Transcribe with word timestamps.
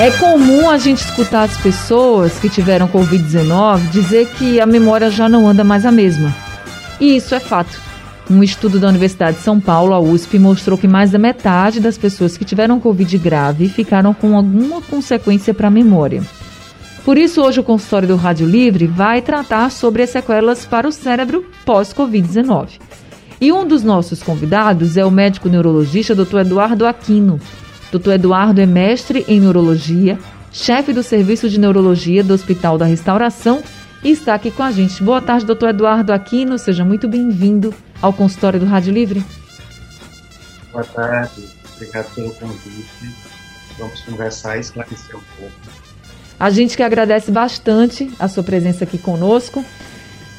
É 0.00 0.12
comum 0.12 0.70
a 0.70 0.78
gente 0.78 0.98
escutar 0.98 1.42
as 1.42 1.56
pessoas 1.56 2.38
que 2.38 2.48
tiveram 2.48 2.86
Covid-19 2.86 3.90
dizer 3.90 4.28
que 4.28 4.60
a 4.60 4.64
memória 4.64 5.10
já 5.10 5.28
não 5.28 5.48
anda 5.48 5.64
mais 5.64 5.84
a 5.84 5.90
mesma. 5.90 6.32
E 7.00 7.16
isso 7.16 7.34
é 7.34 7.40
fato. 7.40 7.80
Um 8.30 8.40
estudo 8.40 8.78
da 8.78 8.86
Universidade 8.86 9.38
de 9.38 9.42
São 9.42 9.58
Paulo, 9.58 9.92
a 9.92 9.98
USP, 9.98 10.38
mostrou 10.38 10.78
que 10.78 10.86
mais 10.86 11.10
da 11.10 11.18
metade 11.18 11.80
das 11.80 11.98
pessoas 11.98 12.36
que 12.36 12.44
tiveram 12.44 12.78
Covid 12.78 13.18
grave 13.18 13.68
ficaram 13.68 14.14
com 14.14 14.36
alguma 14.36 14.80
consequência 14.80 15.52
para 15.52 15.66
a 15.66 15.70
memória. 15.70 16.22
Por 17.04 17.18
isso, 17.18 17.42
hoje 17.42 17.58
o 17.58 17.64
consultório 17.64 18.06
do 18.06 18.14
Rádio 18.14 18.46
Livre 18.46 18.86
vai 18.86 19.20
tratar 19.20 19.68
sobre 19.72 20.04
as 20.04 20.10
sequelas 20.10 20.64
para 20.64 20.86
o 20.86 20.92
cérebro 20.92 21.44
pós-Covid-19. 21.66 22.78
E 23.40 23.50
um 23.50 23.66
dos 23.66 23.82
nossos 23.82 24.22
convidados 24.22 24.96
é 24.96 25.04
o 25.04 25.10
médico 25.10 25.48
neurologista 25.48 26.14
Dr. 26.14 26.38
Eduardo 26.38 26.86
Aquino. 26.86 27.40
Dr. 27.90 28.12
Eduardo 28.12 28.60
é 28.60 28.66
mestre 28.66 29.24
em 29.26 29.40
neurologia, 29.40 30.18
chefe 30.52 30.92
do 30.92 31.02
serviço 31.02 31.48
de 31.48 31.58
neurologia 31.58 32.22
do 32.22 32.34
Hospital 32.34 32.76
da 32.76 32.84
Restauração 32.84 33.62
e 34.04 34.10
está 34.10 34.34
aqui 34.34 34.50
com 34.50 34.62
a 34.62 34.70
gente. 34.70 35.02
Boa 35.02 35.20
tarde, 35.20 35.46
doutor 35.46 35.70
Eduardo 35.70 36.12
Aquino. 36.12 36.58
Seja 36.58 36.84
muito 36.84 37.08
bem-vindo 37.08 37.74
ao 38.00 38.12
consultório 38.12 38.60
do 38.60 38.66
Rádio 38.66 38.92
Livre. 38.92 39.24
Boa 40.70 40.84
tarde, 40.84 41.48
obrigado 41.76 42.14
pelo 42.14 42.30
convite. 42.34 43.14
Vamos 43.78 44.00
conversar 44.02 44.56
e 44.56 44.60
esclarecer 44.60 45.16
um 45.16 45.22
pouco. 45.38 45.54
A 46.38 46.50
gente 46.50 46.76
que 46.76 46.82
agradece 46.82 47.30
bastante 47.30 48.10
a 48.18 48.28
sua 48.28 48.42
presença 48.42 48.84
aqui 48.84 48.98
conosco. 48.98 49.64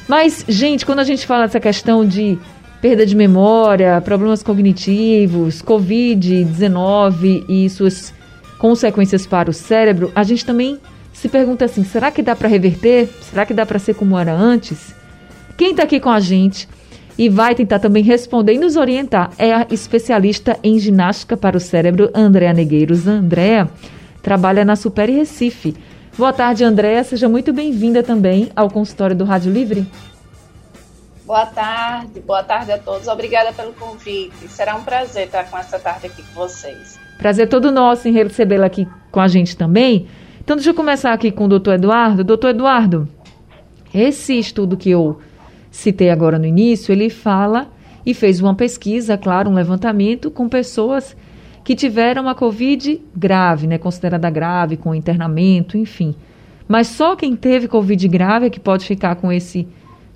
Mas, 0.08 0.44
gente, 0.48 0.86
quando 0.86 1.00
a 1.00 1.04
gente 1.04 1.28
fala 1.28 1.46
dessa 1.46 1.60
questão 1.60 2.06
de 2.06 2.40
perda 2.82 3.06
de 3.06 3.16
memória, 3.16 4.02
problemas 4.02 4.42
cognitivos, 4.42 5.62
Covid-19 5.62 7.46
e 7.48 7.70
suas 7.70 8.14
consequências 8.58 9.26
para 9.26 9.50
o 9.50 9.54
cérebro, 9.54 10.12
a 10.16 10.24
gente 10.24 10.46
também 10.46 10.80
se 11.14 11.28
pergunta 11.28 11.66
assim: 11.66 11.84
será 11.84 12.12
que 12.12 12.22
dá 12.22 12.36
para 12.36 12.48
reverter? 12.48 13.10
Será 13.22 13.46
que 13.46 13.54
dá 13.54 13.66
para 13.66 13.80
ser 13.80 13.96
como 13.96 14.18
era 14.18 14.34
antes? 14.34 14.94
Quem 15.58 15.72
está 15.72 15.84
aqui 15.84 16.00
com 16.00 16.10
a 16.10 16.20
gente 16.20 16.68
e 17.18 17.28
vai 17.28 17.54
tentar 17.54 17.80
também 17.80 18.02
responder 18.02 18.54
e 18.54 18.58
nos 18.58 18.78
orientar 18.78 19.32
é 19.38 19.54
a 19.54 19.68
especialista 19.70 20.58
em 20.64 20.80
ginástica 20.80 21.36
para 21.36 21.58
o 21.58 21.60
cérebro, 21.60 22.10
Andréa 22.16 22.54
Negueiros. 22.54 23.08
Andréa 23.08 23.70
trabalha 24.22 24.64
na 24.64 24.78
Super 24.78 25.10
Recife. 25.10 25.76
Boa 26.18 26.32
tarde, 26.32 26.64
Andréa. 26.64 27.04
Seja 27.04 27.28
muito 27.28 27.52
bem-vinda 27.52 28.02
também 28.02 28.50
ao 28.56 28.70
consultório 28.70 29.16
do 29.16 29.26
Rádio 29.26 29.52
Livre. 29.52 29.86
Boa 31.30 31.46
tarde, 31.46 32.20
boa 32.22 32.42
tarde 32.42 32.72
a 32.72 32.80
todos. 32.80 33.08
Obrigada 33.08 33.54
pelo 33.54 33.72
convite. 33.74 34.48
Será 34.48 34.76
um 34.76 34.84
prazer 34.84 35.28
estar 35.28 35.48
com 35.48 35.60
essa 35.60 35.78
tarde 35.78 36.08
aqui 36.08 36.24
com 36.24 36.34
vocês. 36.34 37.00
Prazer 37.20 37.48
todo 37.48 37.72
nosso 37.72 38.08
em 38.08 38.12
recebê-la 38.12 38.66
aqui 38.66 38.88
com 39.12 39.20
a 39.20 39.28
gente 39.28 39.56
também. 39.56 40.08
Então, 40.42 40.56
deixa 40.56 40.72
eu 40.72 40.74
começar 40.74 41.14
aqui 41.14 41.30
com 41.30 41.46
o 41.46 41.48
doutor 41.48 41.76
Eduardo. 41.76 42.24
Doutor 42.24 42.50
Eduardo, 42.50 43.08
esse 43.94 44.40
estudo 44.40 44.76
que 44.76 44.90
eu 44.90 45.20
citei 45.70 46.10
agora 46.10 46.40
no 46.40 46.48
início, 46.48 46.92
ele 46.92 47.12
fala 47.12 47.68
e 48.04 48.16
fez 48.16 48.42
uma 48.42 48.56
pesquisa, 48.56 49.16
claro, 49.16 49.52
um 49.52 49.54
levantamento 49.54 50.32
com 50.32 50.50
pessoas 50.50 51.16
que 51.64 51.76
tiveram 51.76 52.28
a 52.28 52.34
Covid 52.34 53.00
grave, 53.16 53.68
né, 53.68 53.78
considerada 53.78 54.32
grave, 54.32 54.78
com 54.78 54.96
internamento, 54.96 55.78
enfim. 55.78 56.16
Mas 56.68 56.88
só 56.88 57.16
quem 57.16 57.36
teve 57.36 57.68
Covid 57.68 58.08
grave 58.08 58.48
é 58.48 58.50
que 58.50 58.60
pode 58.60 58.84
ficar 58.84 59.16
com 59.18 59.32
esse 59.32 59.68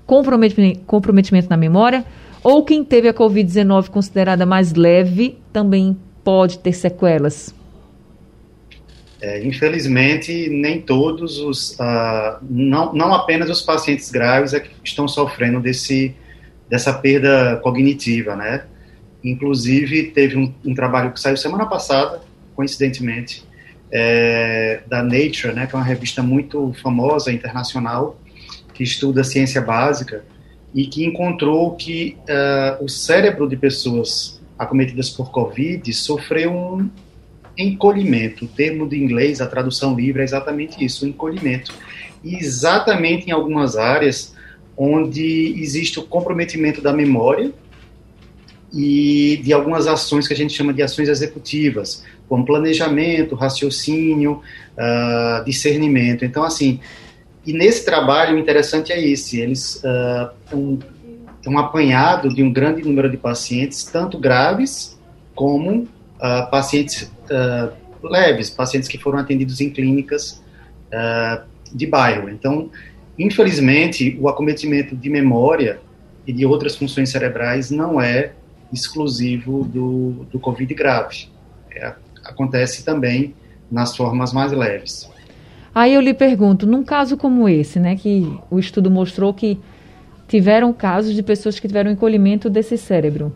comprometimento, 0.06 1.50
na 1.50 1.58
memória, 1.58 2.06
ou 2.44 2.64
quem 2.64 2.84
teve 2.84 3.08
a 3.08 3.14
Covid-19 3.14 3.90
considerada 3.90 4.46
mais 4.46 4.74
leve 4.74 5.38
também 5.52 5.98
pode 6.24 6.60
ter 6.60 6.74
sequelas? 6.74 7.54
É, 9.22 9.42
infelizmente, 9.46 10.50
nem 10.50 10.82
todos 10.82 11.40
os, 11.40 11.72
uh, 11.80 12.38
não, 12.42 12.94
não 12.94 13.14
apenas 13.14 13.50
os 13.50 13.62
pacientes 13.62 14.12
graves 14.12 14.54
é 14.54 14.60
que 14.60 14.70
estão 14.84 15.08
sofrendo 15.08 15.62
desse, 15.62 16.14
dessa 16.70 16.94
perda 16.94 17.58
cognitiva, 17.64 18.36
né? 18.36 18.66
Inclusive, 19.24 20.12
teve 20.12 20.36
um, 20.36 20.54
um 20.66 20.76
trabalho 20.76 21.14
que 21.14 21.20
saiu 21.22 21.38
semana 21.38 21.66
passada, 21.66 22.22
coincidentemente, 22.54 23.46
é, 23.90 24.82
da 24.88 25.04
Nature, 25.04 25.54
né, 25.54 25.68
que 25.68 25.76
é 25.76 25.78
uma 25.78 25.86
revista 25.86 26.24
muito 26.24 26.74
famosa, 26.82 27.32
internacional, 27.32 28.20
que 28.74 28.84
estuda 28.84 29.24
ciência 29.24 29.62
básica 29.62 30.24
e 30.74 30.88
que 30.88 31.06
encontrou 31.06 31.76
que 31.76 32.18
uh, 32.22 32.84
o 32.84 32.90
cérebro 32.90 33.48
de 33.48 33.56
pessoas 33.56 34.42
acometidas 34.58 35.10
por 35.10 35.32
Covid 35.32 35.94
sofreu 35.94 36.52
um 36.52 36.90
encolhimento. 37.58 38.46
O 38.46 38.48
termo 38.48 38.88
de 38.88 38.98
inglês, 38.98 39.42
a 39.42 39.48
tradução 39.48 39.96
livre 39.96 40.22
é 40.22 40.26
exatamente 40.26 40.84
isso, 40.84 41.06
um 41.06 41.10
encolhimento. 41.10 41.74
E 42.24 42.36
exatamente 42.36 43.28
em 43.28 43.32
algumas 43.32 43.76
áreas 43.76 44.34
onde 44.76 45.56
existe 45.62 46.00
o 46.00 46.04
comprometimento 46.04 46.82
da 46.82 46.92
memória 46.92 47.52
e 48.74 49.40
de 49.44 49.54
algumas 49.54 49.86
ações 49.86 50.28
que 50.28 50.34
a 50.34 50.36
gente 50.36 50.54
chama 50.54 50.74
de 50.74 50.82
ações 50.82 51.08
executivas, 51.08 52.04
como 52.28 52.44
planejamento, 52.44 53.36
raciocínio, 53.36 54.42
uh, 54.76 55.46
discernimento. 55.46 56.26
Então, 56.26 56.44
assim, 56.44 56.80
e 57.46 57.54
nesse 57.54 57.84
trabalho, 57.86 58.36
o 58.36 58.40
interessante 58.40 58.92
é 58.92 59.02
esse: 59.02 59.40
eles 59.40 59.82
uh, 59.84 60.56
um, 60.56 60.80
um 61.48 61.58
apanhado 61.58 62.30
de 62.30 62.42
um 62.42 62.52
grande 62.52 62.82
número 62.84 63.10
de 63.10 63.18
pacientes, 63.18 63.84
tanto 63.84 64.18
graves 64.18 65.00
como 65.36 65.82
uh, 65.82 66.50
pacientes 66.50 67.04
uh, 67.04 67.74
leves, 68.02 68.50
pacientes 68.50 68.88
que 68.88 68.98
foram 68.98 69.20
atendidos 69.20 69.60
em 69.62 69.70
clínicas 69.70 70.42
uh, 70.88 71.44
de 71.74 71.86
bairro. 71.86 72.30
Então, 72.30 72.70
infelizmente, 73.18 74.18
o 74.20 74.28
acometimento 74.28 74.96
de 74.96 75.10
memória 75.10 75.80
e 76.26 76.32
de 76.32 76.46
outras 76.46 76.76
funções 76.76 77.10
cerebrais 77.10 77.70
não 77.70 78.00
é 78.00 78.32
exclusivo 78.72 79.64
do, 79.66 80.26
do 80.32 80.40
COVID 80.40 80.74
grave. 80.74 81.28
É, 81.72 81.94
acontece 82.24 82.84
também 82.84 83.36
nas 83.70 83.96
formas 83.96 84.32
mais 84.32 84.52
leves. 84.52 85.10
Aí 85.76 85.94
eu 85.94 86.02
lhe 86.02 86.14
pergunto, 86.14 86.68
num 86.68 86.84
caso 86.84 87.18
como 87.18 87.50
esse, 87.50 87.80
né, 87.80 87.96
que 87.96 88.32
o 88.52 88.60
estudo 88.60 88.92
mostrou 88.92 89.34
que 89.34 89.60
tiveram 90.28 90.72
casos 90.72 91.16
de 91.16 91.24
pessoas 91.24 91.60
que 91.60 91.68
tiveram 91.68 91.90
encolhimento 91.90 92.50
desse 92.50 92.78
cérebro, 92.78 93.34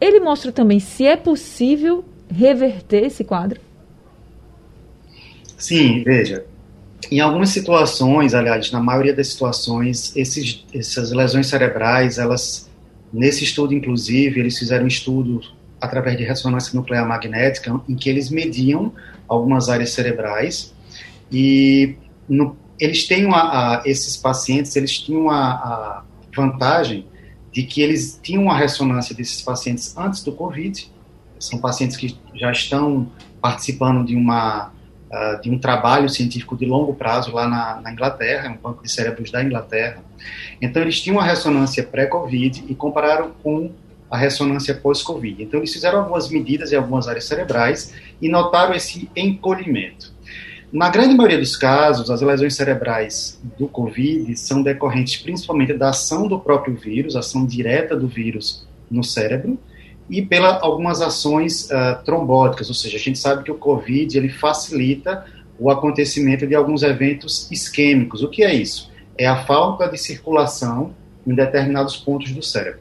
ele 0.00 0.20
mostra 0.20 0.52
também 0.52 0.78
se 0.78 1.06
é 1.06 1.16
possível 1.16 2.04
reverter 2.32 3.04
esse 3.04 3.24
quadro? 3.24 3.60
Sim, 5.58 6.04
veja. 6.04 6.44
Em 7.10 7.18
algumas 7.18 7.50
situações, 7.50 8.32
aliás, 8.32 8.70
na 8.70 8.80
maioria 8.80 9.12
das 9.12 9.28
situações, 9.28 10.16
esses, 10.16 10.64
essas 10.72 11.10
lesões 11.10 11.48
cerebrais, 11.48 12.18
elas, 12.18 12.70
nesse 13.12 13.42
estudo, 13.42 13.74
inclusive, 13.74 14.38
eles 14.38 14.56
fizeram 14.56 14.84
um 14.84 14.88
estudo 14.88 15.40
através 15.80 16.16
de 16.16 16.24
ressonância 16.24 16.78
nuclear 16.78 17.06
magnética, 17.06 17.80
em 17.88 17.96
que 17.96 18.08
eles 18.08 18.30
mediam 18.30 18.92
algumas 19.26 19.68
áreas 19.68 19.90
cerebrais 19.90 20.72
e 21.30 21.96
no, 22.28 22.56
eles 22.78 23.06
têm 23.06 23.26
uma, 23.26 23.40
a, 23.78 23.82
esses 23.84 24.16
pacientes, 24.16 24.74
eles 24.74 24.98
tinham 24.98 25.30
a, 25.30 25.50
a 25.50 26.04
vantagem 26.34 27.06
de 27.52 27.62
que 27.62 27.82
eles 27.82 28.18
tinham 28.22 28.44
uma 28.44 28.56
ressonância 28.56 29.14
desses 29.14 29.42
pacientes 29.42 29.96
antes 29.96 30.22
do 30.22 30.32
Covid. 30.32 30.90
São 31.38 31.58
pacientes 31.58 31.96
que 31.96 32.16
já 32.34 32.50
estão 32.50 33.10
participando 33.40 34.04
de 34.04 34.14
uma 34.14 34.72
uh, 35.10 35.40
de 35.42 35.50
um 35.50 35.58
trabalho 35.58 36.08
científico 36.08 36.56
de 36.56 36.64
longo 36.64 36.94
prazo 36.94 37.32
lá 37.32 37.48
na, 37.48 37.80
na 37.80 37.92
Inglaterra, 37.92 38.50
um 38.50 38.56
banco 38.56 38.82
de 38.82 38.90
cérebros 38.90 39.30
da 39.30 39.42
Inglaterra. 39.42 40.02
Então 40.60 40.80
eles 40.82 41.00
tinham 41.00 41.16
uma 41.16 41.24
ressonância 41.24 41.82
pré-Covid 41.82 42.64
e 42.68 42.74
compararam 42.74 43.32
com 43.42 43.72
a 44.10 44.16
ressonância 44.16 44.74
pós-Covid. 44.74 45.42
Então 45.42 45.60
eles 45.60 45.72
fizeram 45.72 46.00
algumas 46.00 46.28
medidas 46.28 46.72
em 46.72 46.76
algumas 46.76 47.08
áreas 47.08 47.24
cerebrais 47.24 47.94
e 48.20 48.28
notaram 48.28 48.74
esse 48.74 49.08
encolhimento. 49.14 50.12
Na 50.72 50.88
grande 50.88 51.16
maioria 51.16 51.38
dos 51.38 51.56
casos, 51.56 52.10
as 52.10 52.20
lesões 52.20 52.54
cerebrais 52.54 53.40
do 53.58 53.66
COVID 53.66 54.36
são 54.36 54.62
decorrentes 54.62 55.20
principalmente 55.20 55.72
da 55.72 55.88
ação 55.88 56.28
do 56.28 56.38
próprio 56.38 56.76
vírus, 56.76 57.16
ação 57.16 57.44
direta 57.44 57.96
do 57.96 58.06
vírus 58.06 58.64
no 58.88 59.02
cérebro, 59.02 59.58
e 60.08 60.22
pela 60.22 60.60
algumas 60.60 61.02
ações 61.02 61.68
uh, 61.70 62.04
trombóticas, 62.04 62.68
ou 62.68 62.74
seja, 62.74 62.96
a 62.96 63.00
gente 63.00 63.18
sabe 63.18 63.42
que 63.42 63.50
o 63.50 63.56
COVID 63.56 64.16
ele 64.16 64.28
facilita 64.28 65.24
o 65.58 65.70
acontecimento 65.70 66.46
de 66.46 66.54
alguns 66.54 66.84
eventos 66.84 67.50
isquêmicos. 67.50 68.22
O 68.22 68.28
que 68.28 68.44
é 68.44 68.54
isso? 68.54 68.92
É 69.18 69.26
a 69.26 69.44
falta 69.44 69.88
de 69.88 69.98
circulação 69.98 70.94
em 71.26 71.34
determinados 71.34 71.96
pontos 71.96 72.30
do 72.30 72.42
cérebro. 72.42 72.80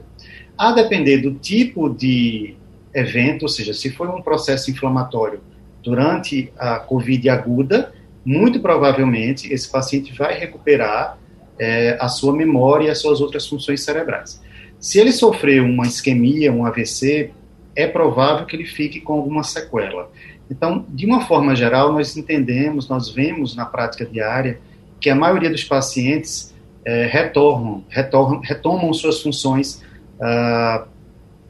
A 0.55 0.71
depender 0.71 1.17
do 1.17 1.33
tipo 1.33 1.89
de 1.89 2.55
evento, 2.93 3.43
ou 3.43 3.49
seja, 3.49 3.73
se 3.73 3.89
for 3.89 4.09
um 4.09 4.21
processo 4.21 4.69
inflamatório 4.69 5.41
durante 5.83 6.51
a 6.57 6.79
COVID 6.79 7.29
aguda, 7.29 7.93
muito 8.25 8.59
provavelmente 8.59 9.51
esse 9.51 9.69
paciente 9.69 10.13
vai 10.13 10.37
recuperar 10.37 11.17
é, 11.57 11.97
a 11.99 12.07
sua 12.07 12.33
memória 12.33 12.87
e 12.87 12.89
as 12.89 12.99
suas 12.99 13.21
outras 13.21 13.47
funções 13.47 13.83
cerebrais. 13.83 14.41
Se 14.79 14.99
ele 14.99 15.11
sofreu 15.11 15.65
uma 15.65 15.85
isquemia, 15.85 16.51
um 16.51 16.65
AVC, 16.65 17.31
é 17.75 17.87
provável 17.87 18.45
que 18.45 18.55
ele 18.55 18.65
fique 18.65 18.99
com 18.99 19.13
alguma 19.13 19.43
sequela. 19.43 20.09
Então, 20.49 20.85
de 20.89 21.05
uma 21.05 21.21
forma 21.21 21.55
geral, 21.55 21.91
nós 21.91 22.17
entendemos, 22.17 22.87
nós 22.87 23.09
vemos 23.09 23.55
na 23.55 23.65
prática 23.65 24.05
diária 24.05 24.59
que 24.99 25.09
a 25.09 25.15
maioria 25.15 25.49
dos 25.49 25.63
pacientes 25.63 26.53
é, 26.83 27.05
retornam, 27.05 27.83
retornam, 27.89 28.39
retomam 28.41 28.91
suas 28.93 29.21
funções 29.21 29.81
uh, 30.19 30.87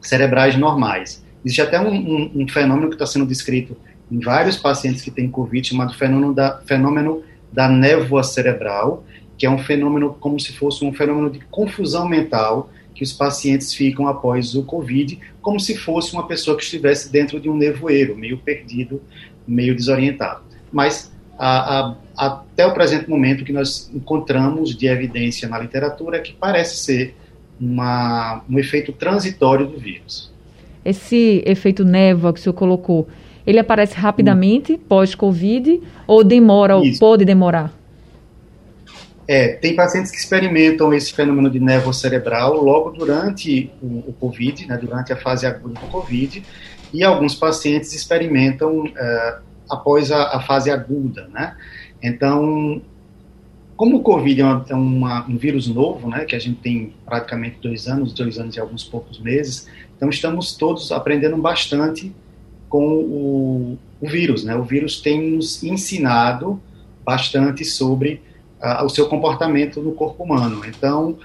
cerebrais 0.00 0.56
normais. 0.56 1.24
Existe 1.44 1.62
até 1.62 1.80
um, 1.80 1.92
um, 1.92 2.30
um 2.34 2.48
fenômeno 2.48 2.88
que 2.88 2.94
está 2.94 3.06
sendo 3.06 3.26
descrito 3.26 3.76
em 4.10 4.18
vários 4.18 4.56
pacientes 4.56 5.02
que 5.02 5.10
têm 5.10 5.30
COVID, 5.30 5.68
chamado 5.68 5.94
fenômeno 5.94 6.34
da, 6.34 6.60
fenômeno 6.66 7.22
da 7.52 7.68
névoa 7.68 8.22
cerebral, 8.22 9.04
que 9.36 9.46
é 9.46 9.50
um 9.50 9.58
fenômeno 9.58 10.14
como 10.20 10.38
se 10.38 10.52
fosse 10.52 10.84
um 10.84 10.92
fenômeno 10.92 11.30
de 11.30 11.38
confusão 11.50 12.08
mental 12.08 12.70
que 12.94 13.04
os 13.04 13.12
pacientes 13.12 13.72
ficam 13.72 14.06
após 14.06 14.54
o 14.54 14.62
COVID, 14.62 15.18
como 15.40 15.58
se 15.58 15.76
fosse 15.76 16.12
uma 16.12 16.26
pessoa 16.26 16.56
que 16.56 16.62
estivesse 16.62 17.10
dentro 17.10 17.40
de 17.40 17.48
um 17.48 17.56
nevoeiro, 17.56 18.16
meio 18.16 18.36
perdido, 18.36 19.00
meio 19.46 19.74
desorientado. 19.74 20.42
Mas 20.70 21.10
a, 21.38 21.80
a, 21.80 21.96
até 22.26 22.66
o 22.66 22.74
presente 22.74 23.08
momento, 23.08 23.40
o 23.40 23.44
que 23.44 23.52
nós 23.52 23.90
encontramos 23.94 24.76
de 24.76 24.86
evidência 24.86 25.48
na 25.48 25.58
literatura 25.58 26.18
é 26.18 26.20
que 26.20 26.34
parece 26.34 26.76
ser 26.76 27.14
uma, 27.58 28.42
um 28.48 28.58
efeito 28.58 28.92
transitório 28.92 29.66
do 29.66 29.78
vírus. 29.78 30.30
Esse 30.84 31.42
efeito 31.46 31.84
névoa 31.84 32.32
que 32.32 32.40
o 32.40 32.42
senhor 32.42 32.54
colocou, 32.54 33.08
ele 33.46 33.58
aparece 33.58 33.94
rapidamente 33.94 34.74
hum. 34.74 34.78
pós-Covid 34.88 35.80
ou 36.06 36.24
demora, 36.24 36.76
ou 36.76 36.84
pode 36.98 37.24
demorar? 37.24 37.72
É, 39.32 39.48
tem 39.48 39.76
pacientes 39.76 40.10
que 40.10 40.16
experimentam 40.16 40.92
esse 40.92 41.12
fenômeno 41.12 41.48
de 41.48 41.60
névoa 41.60 41.92
cerebral 41.92 42.56
logo 42.56 42.90
durante 42.90 43.70
o, 43.80 44.08
o 44.08 44.12
Covid, 44.18 44.66
né, 44.66 44.76
durante 44.76 45.12
a 45.12 45.16
fase 45.16 45.46
aguda 45.46 45.78
do 45.78 45.86
Covid, 45.86 46.42
e 46.92 47.04
alguns 47.04 47.36
pacientes 47.36 47.94
experimentam 47.94 48.84
é, 48.96 49.38
após 49.70 50.10
a, 50.10 50.36
a, 50.36 50.40
fase 50.40 50.68
aguda, 50.68 51.28
né? 51.32 51.56
Então, 52.02 52.82
como 53.76 53.98
o 53.98 54.02
Covid 54.02 54.40
é, 54.40 54.44
uma, 54.44 54.66
é 54.68 54.74
uma, 54.74 55.26
um 55.28 55.36
vírus 55.36 55.68
novo, 55.68 56.08
né, 56.08 56.24
que 56.24 56.34
a 56.34 56.38
gente 56.40 56.58
tem 56.58 56.92
praticamente 57.06 57.58
dois 57.62 57.86
anos, 57.86 58.12
dois 58.12 58.36
anos 58.36 58.56
e 58.56 58.60
alguns 58.60 58.82
poucos 58.82 59.20
meses, 59.20 59.68
então 59.96 60.08
estamos 60.10 60.56
todos 60.56 60.90
aprendendo 60.90 61.36
bastante 61.36 62.12
com 62.70 62.86
o, 62.86 63.78
o 64.00 64.08
vírus, 64.08 64.44
né? 64.44 64.54
O 64.56 64.62
vírus 64.62 65.00
tem 65.00 65.32
nos 65.32 65.62
ensinado 65.62 66.58
bastante 67.04 67.64
sobre 67.64 68.22
uh, 68.62 68.84
o 68.84 68.88
seu 68.88 69.08
comportamento 69.08 69.82
no 69.82 69.92
corpo 69.92 70.22
humano. 70.22 70.62
Então, 70.64 71.18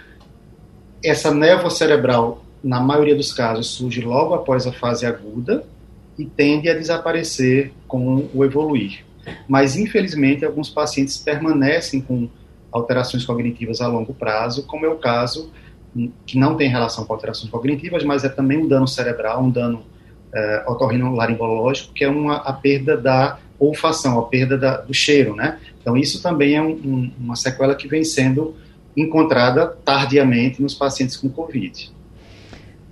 essa 1.03 1.31
névoa 1.31 1.69
cerebral, 1.69 2.43
na 2.63 2.81
maioria 2.81 3.15
dos 3.15 3.31
casos, 3.31 3.67
surge 3.67 4.01
logo 4.01 4.33
após 4.33 4.65
a 4.65 4.73
fase 4.73 5.05
aguda 5.05 5.63
e 6.17 6.25
tende 6.25 6.67
a 6.67 6.73
desaparecer 6.73 7.71
com 7.87 8.27
o 8.33 8.43
evoluir. 8.43 9.05
Mas, 9.47 9.77
infelizmente, 9.77 10.43
alguns 10.43 10.69
pacientes 10.69 11.17
permanecem 11.17 12.01
com 12.01 12.27
alterações 12.71 13.23
cognitivas 13.23 13.81
a 13.81 13.87
longo 13.87 14.13
prazo, 14.13 14.63
como 14.63 14.85
é 14.85 14.89
o 14.89 14.97
caso 14.97 15.51
hum, 15.95 16.11
que 16.25 16.39
não 16.39 16.55
tem 16.55 16.69
relação 16.69 17.05
com 17.05 17.13
alterações 17.13 17.51
cognitivas, 17.51 18.03
mas 18.03 18.23
é 18.23 18.29
também 18.29 18.57
um 18.57 18.67
dano 18.67 18.87
cerebral, 18.87 19.43
um 19.43 19.49
dano 19.49 19.83
uh, 20.35 20.71
otorrinolaringológico, 20.71 21.93
que 21.93 22.03
é 22.03 22.09
uma, 22.09 22.35
a 22.35 22.51
perda 22.51 22.97
da 22.97 23.39
olfação, 23.57 24.19
a 24.19 24.23
perda 24.23 24.57
da, 24.57 24.77
do 24.77 24.93
cheiro, 24.93 25.35
né? 25.35 25.57
Então, 25.81 25.95
isso 25.95 26.21
também 26.21 26.55
é 26.55 26.61
um, 26.61 26.71
um, 26.71 27.11
uma 27.19 27.35
sequela 27.35 27.73
que 27.73 27.87
vem 27.87 28.03
sendo 28.03 28.55
encontrada 28.97 29.67
tardiamente 29.83 30.61
nos 30.61 30.73
pacientes 30.73 31.15
com 31.15 31.29
Covid. 31.29 31.93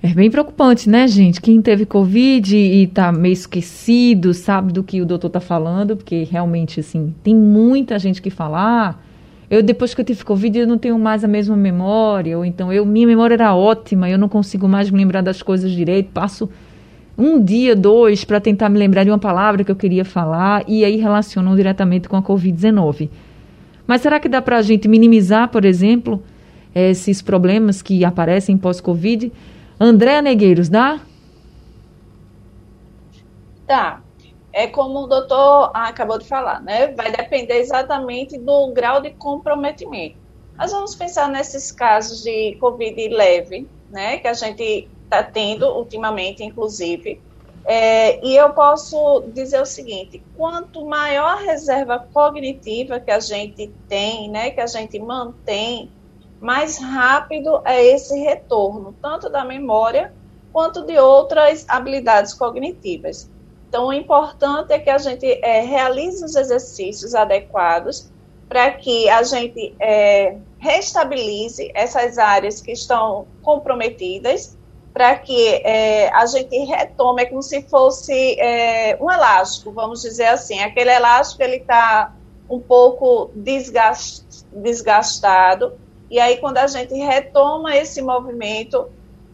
É 0.01 0.13
bem 0.13 0.29
preocupante, 0.29 0.89
né, 0.89 1.07
gente? 1.07 1.39
Quem 1.39 1.61
teve 1.61 1.85
Covid 1.85 2.57
e 2.57 2.87
tá 2.87 3.09
meio 3.11 3.31
esquecido, 3.31 4.33
sabe 4.33 4.73
do 4.73 4.83
que 4.83 5.01
o 5.01 5.05
doutor 5.05 5.29
tá 5.29 5.39
falando, 5.39 5.95
porque 5.95 6.27
realmente, 6.29 6.81
assim, 6.81 7.15
tem 7.23 7.33
muita 7.33 7.97
gente 7.97 8.21
que 8.21 8.29
fala, 8.29 8.89
ah, 8.89 8.95
eu 9.49 9.63
depois 9.63 9.93
que 9.93 10.01
eu 10.01 10.05
tive 10.05 10.25
Covid 10.25 10.59
eu 10.59 10.67
não 10.67 10.77
tenho 10.77 10.99
mais 10.99 11.23
a 11.23 11.27
mesma 11.27 11.55
memória, 11.55 12.37
ou 12.37 12.43
então 12.43 12.71
eu, 12.71 12.85
minha 12.85 13.07
memória 13.07 13.35
era 13.35 13.55
ótima, 13.55 14.09
eu 14.09 14.17
não 14.17 14.27
consigo 14.27 14.67
mais 14.67 14.91
me 14.91 14.97
lembrar 14.97 15.21
das 15.21 15.41
coisas 15.41 15.71
direito, 15.71 16.09
passo 16.11 16.49
um 17.17 17.43
dia, 17.43 17.75
dois, 17.75 18.23
para 18.23 18.39
tentar 18.39 18.69
me 18.69 18.79
lembrar 18.79 19.03
de 19.03 19.11
uma 19.11 19.19
palavra 19.19 19.63
que 19.63 19.71
eu 19.71 19.75
queria 19.75 20.03
falar, 20.03 20.63
e 20.67 20.83
aí 20.83 20.97
relacionam 20.97 21.55
diretamente 21.55 22.09
com 22.09 22.15
a 22.15 22.23
Covid-19. 22.23 23.09
Mas 23.85 24.01
será 24.01 24.19
que 24.19 24.29
dá 24.29 24.41
para 24.41 24.57
a 24.57 24.61
gente 24.61 24.87
minimizar, 24.87 25.49
por 25.49 25.65
exemplo, 25.65 26.23
esses 26.73 27.21
problemas 27.21 27.81
que 27.81 28.03
aparecem 28.03 28.57
pós-Covid? 28.57 29.31
Andréa 29.79 30.21
Negueiros, 30.21 30.69
dá? 30.69 30.99
Tá. 33.67 34.01
É 34.51 34.67
como 34.67 34.99
o 34.99 35.07
doutor 35.07 35.71
acabou 35.73 36.19
de 36.19 36.27
falar, 36.27 36.61
né? 36.61 36.87
Vai 36.93 37.11
depender 37.11 37.57
exatamente 37.57 38.37
do 38.37 38.71
grau 38.71 39.01
de 39.01 39.09
comprometimento. 39.11 40.15
Nós 40.57 40.71
vamos 40.71 40.95
pensar 40.95 41.27
nesses 41.27 41.71
casos 41.71 42.23
de 42.23 42.55
Covid 42.59 43.09
leve, 43.09 43.67
né? 43.93 44.17
Que 44.17 44.27
a 44.27 44.33
gente 44.33 44.89
está 45.03 45.23
tendo 45.23 45.67
ultimamente, 45.67 46.43
inclusive. 46.43 47.21
É, 47.65 48.25
e 48.25 48.35
eu 48.35 48.49
posso 48.49 49.23
dizer 49.33 49.61
o 49.61 49.65
seguinte: 49.65 50.21
quanto 50.35 50.85
maior 50.85 51.37
a 51.37 51.41
reserva 51.41 51.99
cognitiva 52.11 52.99
que 52.99 53.11
a 53.11 53.19
gente 53.19 53.71
tem, 53.87 54.29
né, 54.29 54.49
que 54.49 54.59
a 54.59 54.67
gente 54.67 54.99
mantém, 54.99 55.89
mais 56.41 56.77
rápido 56.77 57.61
é 57.63 57.81
esse 57.81 58.19
retorno, 58.19 58.93
tanto 59.01 59.29
da 59.29 59.45
memória 59.45 60.13
quanto 60.51 60.85
de 60.85 60.97
outras 60.97 61.65
habilidades 61.69 62.33
cognitivas. 62.33 63.29
Então, 63.69 63.87
o 63.87 63.93
importante 63.93 64.71
é 64.71 64.77
que 64.77 64.89
a 64.89 64.97
gente 64.97 65.25
é, 65.41 65.61
realize 65.61 66.23
os 66.23 66.35
exercícios 66.35 67.15
adequados 67.15 68.11
para 68.47 68.71
que 68.71 69.09
a 69.09 69.23
gente 69.23 69.73
é, 69.79 70.37
restabilize 70.63 71.69
essas 71.75 72.17
áreas 72.17 72.61
que 72.61 72.71
estão 72.71 73.27
comprometidas 73.41 74.57
para 74.93 75.17
que 75.17 75.61
é, 75.65 76.09
a 76.13 76.25
gente 76.25 76.55
retome, 76.59 77.23
é 77.23 77.25
como 77.25 77.41
se 77.41 77.63
fosse 77.63 78.39
é, 78.39 78.97
um 79.01 79.11
elástico, 79.11 79.71
vamos 79.71 80.01
dizer 80.03 80.27
assim. 80.27 80.59
Aquele 80.59 80.91
elástico 80.91 81.43
ele 81.43 81.57
está 81.57 82.13
um 82.49 82.59
pouco 82.59 83.31
desgast, 83.35 84.23
desgastado, 84.53 85.73
e 86.09 86.19
aí 86.19 86.37
quando 86.37 86.59
a 86.59 86.67
gente 86.67 86.93
retoma 86.93 87.75
esse 87.75 88.01
movimento 88.01 88.87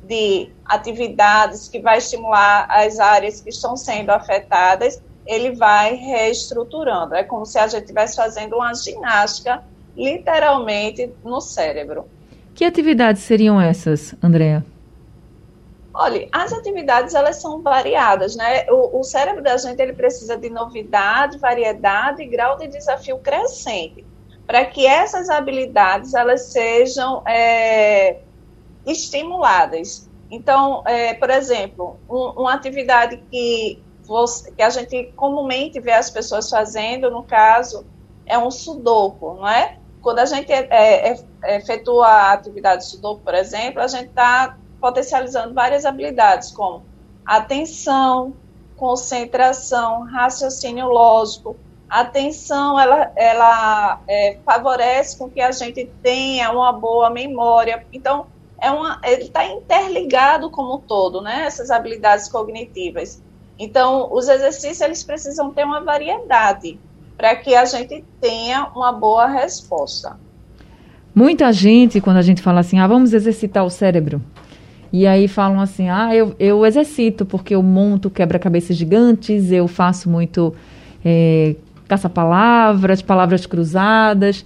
de 0.04 0.50
atividades 0.66 1.68
que 1.68 1.80
vai 1.80 1.98
estimular 1.98 2.66
as 2.70 3.00
áreas 3.00 3.42
que 3.42 3.50
estão 3.50 3.76
sendo 3.76 4.10
afetadas, 4.10 5.00
ele 5.28 5.52
vai 5.52 5.94
reestruturando. 5.94 7.14
É 7.14 7.24
como 7.24 7.46
se 7.46 7.60
a 7.60 7.68
gente 7.68 7.82
estivesse 7.82 8.16
fazendo 8.16 8.56
uma 8.56 8.74
ginástica, 8.74 9.64
literalmente, 9.96 11.12
no 11.24 11.42
cérebro. 11.42 12.06
Que 12.54 12.66
atividades 12.66 13.24
seriam 13.24 13.60
essas, 13.60 14.16
Andréa? 14.22 14.66
Olha, 15.94 16.28
as 16.32 16.54
atividades 16.54 17.14
elas 17.14 17.42
são 17.42 17.62
variadas, 17.62 18.36
né? 18.36 18.66
O, 18.70 19.00
o, 19.00 19.04
cérebro 19.04 19.44
da 19.44 19.58
gente 19.58 19.82
ele 19.82 19.94
precisa 19.94 20.38
de 20.38 20.50
novidade, 20.50 21.38
variedade 21.38 22.22
e 22.22 22.28
grau 22.28 22.58
de 22.58 22.68
desafio 22.68 23.18
crescente 23.18 24.06
para 24.46 24.66
que 24.66 24.86
essas 24.86 25.30
habilidades 25.30 26.14
elas 26.14 26.44
sejam 26.52 27.22
é, 27.28 28.18
estimuladas. 28.86 30.10
Então, 30.32 30.84
é, 30.86 31.14
por 31.14 31.30
exemplo, 31.30 32.00
um, 32.10 32.42
uma 32.42 32.54
atividade 32.54 33.24
que, 33.30 33.82
você, 34.04 34.52
que 34.52 34.62
a 34.62 34.70
gente 34.70 35.12
comumente 35.16 35.80
vê 35.80 35.92
as 35.92 36.10
pessoas 36.10 36.50
fazendo, 36.50 37.12
no 37.12 37.24
caso, 37.24 37.86
é 38.26 38.38
um 38.38 38.50
sudoku, 38.50 39.36
não 39.36 39.48
é? 39.48 39.79
Quando 40.02 40.20
a 40.20 40.26
gente 40.26 40.52
é, 40.52 40.68
é, 40.72 41.20
é 41.44 41.58
efetua 41.58 42.08
a 42.08 42.34
atividade 42.34 42.86
sudoku, 42.86 43.22
por 43.22 43.34
exemplo, 43.34 43.82
a 43.82 43.88
gente 43.88 44.10
está 44.10 44.58
potencializando 44.80 45.54
várias 45.54 45.86
habilidades, 45.86 46.52
como 46.52 46.84
atenção, 47.26 48.34
concentração, 48.78 50.06
raciocínio 50.06 50.88
lógico. 50.88 51.56
A 51.90 52.02
atenção, 52.02 52.80
ela, 52.80 53.12
ela 53.16 54.02
é, 54.08 54.38
favorece 54.46 55.18
com 55.18 55.30
que 55.30 55.42
a 55.42 55.52
gente 55.52 55.86
tenha 56.02 56.52
uma 56.52 56.72
boa 56.72 57.10
memória. 57.10 57.86
Então, 57.92 58.28
é 58.62 58.72
uma, 58.72 59.02
ele 59.04 59.24
está 59.24 59.46
interligado 59.46 60.50
como 60.50 60.76
um 60.76 60.80
todo, 60.80 61.22
né? 61.22 61.46
Essas 61.46 61.72
habilidades 61.72 62.30
cognitivas. 62.30 63.22
Então, 63.58 64.12
os 64.14 64.30
exercícios, 64.30 64.82
eles 64.82 65.04
precisam 65.04 65.52
ter 65.52 65.66
uma 65.66 65.82
variedade 65.82 66.80
para 67.20 67.36
que 67.36 67.54
a 67.54 67.66
gente 67.66 68.02
tenha 68.22 68.72
uma 68.74 68.94
boa 68.94 69.28
resposta. 69.28 70.18
Muita 71.14 71.52
gente, 71.52 72.00
quando 72.00 72.16
a 72.16 72.22
gente 72.22 72.42
fala 72.42 72.62
assim, 72.62 72.80
ah, 72.80 72.88
vamos 72.88 73.12
exercitar 73.12 73.66
o 73.66 73.70
cérebro. 73.70 74.22
E 74.90 75.06
aí 75.06 75.28
falam 75.28 75.60
assim, 75.60 75.90
ah, 75.90 76.16
eu, 76.16 76.34
eu 76.40 76.66
exercito 76.66 77.26
porque 77.26 77.54
eu 77.54 77.62
monto 77.62 78.10
quebra-cabeças 78.10 78.78
gigantes, 78.78 79.52
eu 79.52 79.68
faço 79.68 80.10
muito 80.10 80.56
é, 81.04 81.58
caça-palavras, 81.90 83.02
palavras 83.02 83.46
cruzadas. 83.46 84.46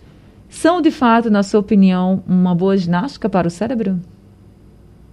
São, 0.49 0.81
de 0.81 0.89
fato, 0.89 1.29
na 1.29 1.43
sua 1.43 1.59
opinião, 1.59 2.23
uma 2.27 2.55
boa 2.55 2.75
ginástica 2.75 3.29
para 3.29 3.47
o 3.47 3.51
cérebro? 3.51 3.99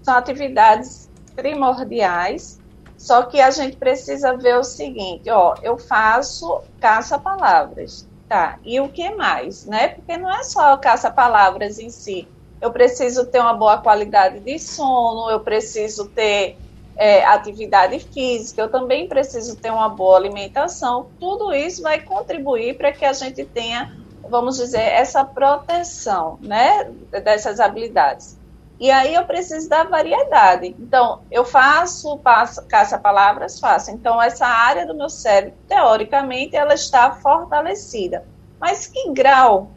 São 0.01 0.17
atividades 0.17 1.11
primordiais, 1.37 2.59
só 3.01 3.23
que 3.23 3.41
a 3.41 3.51
gente 3.51 3.79
precisa 3.79 4.37
ver 4.37 4.59
o 4.59 4.63
seguinte, 4.63 5.31
ó, 5.31 5.55
eu 5.63 5.79
faço 5.79 6.61
caça-palavras, 6.79 8.07
tá? 8.29 8.59
E 8.63 8.79
o 8.79 8.91
que 8.91 9.15
mais, 9.15 9.65
né? 9.65 9.89
Porque 9.89 10.19
não 10.19 10.31
é 10.31 10.43
só 10.43 10.77
caça-palavras 10.77 11.79
em 11.79 11.89
si. 11.89 12.29
Eu 12.61 12.71
preciso 12.71 13.25
ter 13.25 13.41
uma 13.41 13.55
boa 13.55 13.79
qualidade 13.79 14.41
de 14.41 14.59
sono, 14.59 15.31
eu 15.31 15.41
preciso 15.41 16.11
ter 16.11 16.59
é, 16.95 17.25
atividade 17.25 17.99
física, 18.01 18.61
eu 18.61 18.71
também 18.71 19.09
preciso 19.09 19.57
ter 19.57 19.71
uma 19.71 19.89
boa 19.89 20.19
alimentação. 20.19 21.11
Tudo 21.19 21.55
isso 21.55 21.81
vai 21.81 22.03
contribuir 22.03 22.77
para 22.77 22.93
que 22.93 23.07
a 23.07 23.15
gente 23.15 23.47
tenha, 23.47 23.91
vamos 24.29 24.59
dizer, 24.59 24.83
essa 24.83 25.25
proteção, 25.25 26.39
né, 26.43 26.85
dessas 27.25 27.61
habilidades. 27.61 28.40
E 28.81 28.91
aí 28.91 29.15
eu 29.15 29.27
preciso 29.27 29.69
da 29.69 29.85
variedade. 29.85 30.75
Então, 30.79 31.21
eu 31.31 31.45
faço, 31.45 32.19
caça-palavras, 32.67 33.61
faço. 33.61 33.91
Então, 33.91 34.21
essa 34.21 34.47
área 34.47 34.87
do 34.87 34.95
meu 34.95 35.11
cérebro, 35.11 35.55
teoricamente, 35.69 36.57
ela 36.57 36.73
está 36.73 37.13
fortalecida. 37.13 38.27
Mas 38.59 38.87
que 38.87 39.13
grau 39.13 39.71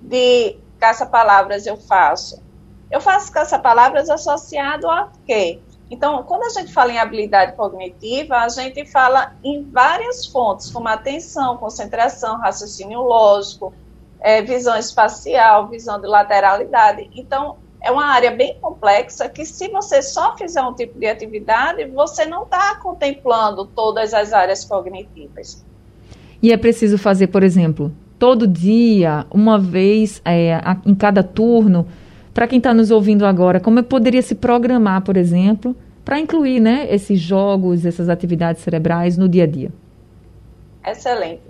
de 0.00 0.56
caça-palavras 0.80 1.66
eu 1.66 1.76
faço? 1.76 2.42
Eu 2.90 2.98
faço 2.98 3.30
caça-palavras 3.30 4.08
associado 4.08 4.88
a 4.88 5.10
quê? 5.26 5.60
Então, 5.90 6.22
quando 6.22 6.44
a 6.44 6.48
gente 6.48 6.72
fala 6.72 6.92
em 6.92 6.98
habilidade 6.98 7.52
cognitiva, 7.56 8.38
a 8.38 8.48
gente 8.48 8.86
fala 8.86 9.34
em 9.44 9.70
várias 9.70 10.26
fontes, 10.26 10.70
como 10.70 10.88
atenção, 10.88 11.58
concentração, 11.58 12.38
raciocínio 12.38 13.02
lógico, 13.02 13.74
é, 14.18 14.40
visão 14.40 14.76
espacial, 14.78 15.68
visão 15.68 16.00
de 16.00 16.06
lateralidade. 16.06 17.10
Então, 17.14 17.58
é 17.80 17.90
uma 17.90 18.06
área 18.06 18.30
bem 18.30 18.56
complexa 18.60 19.28
que, 19.28 19.44
se 19.44 19.68
você 19.68 20.02
só 20.02 20.36
fizer 20.36 20.62
um 20.62 20.74
tipo 20.74 20.98
de 20.98 21.06
atividade, 21.06 21.84
você 21.86 22.24
não 22.26 22.42
está 22.42 22.76
contemplando 22.76 23.64
todas 23.66 24.12
as 24.12 24.32
áreas 24.32 24.64
cognitivas. 24.64 25.64
E 26.42 26.52
é 26.52 26.56
preciso 26.56 26.98
fazer, 26.98 27.28
por 27.28 27.42
exemplo, 27.42 27.92
todo 28.18 28.46
dia, 28.46 29.26
uma 29.30 29.58
vez 29.58 30.20
é, 30.24 30.60
em 30.84 30.94
cada 30.94 31.22
turno. 31.22 31.86
Para 32.34 32.46
quem 32.46 32.58
está 32.58 32.74
nos 32.74 32.90
ouvindo 32.90 33.24
agora, 33.24 33.60
como 33.60 33.78
eu 33.78 33.84
poderia 33.84 34.20
se 34.20 34.34
programar, 34.34 35.02
por 35.02 35.16
exemplo, 35.16 35.74
para 36.04 36.20
incluir 36.20 36.60
né, 36.60 36.86
esses 36.90 37.18
jogos, 37.18 37.86
essas 37.86 38.08
atividades 38.08 38.62
cerebrais 38.62 39.16
no 39.16 39.28
dia 39.28 39.44
a 39.44 39.46
dia? 39.46 39.72
Excelente. 40.86 41.42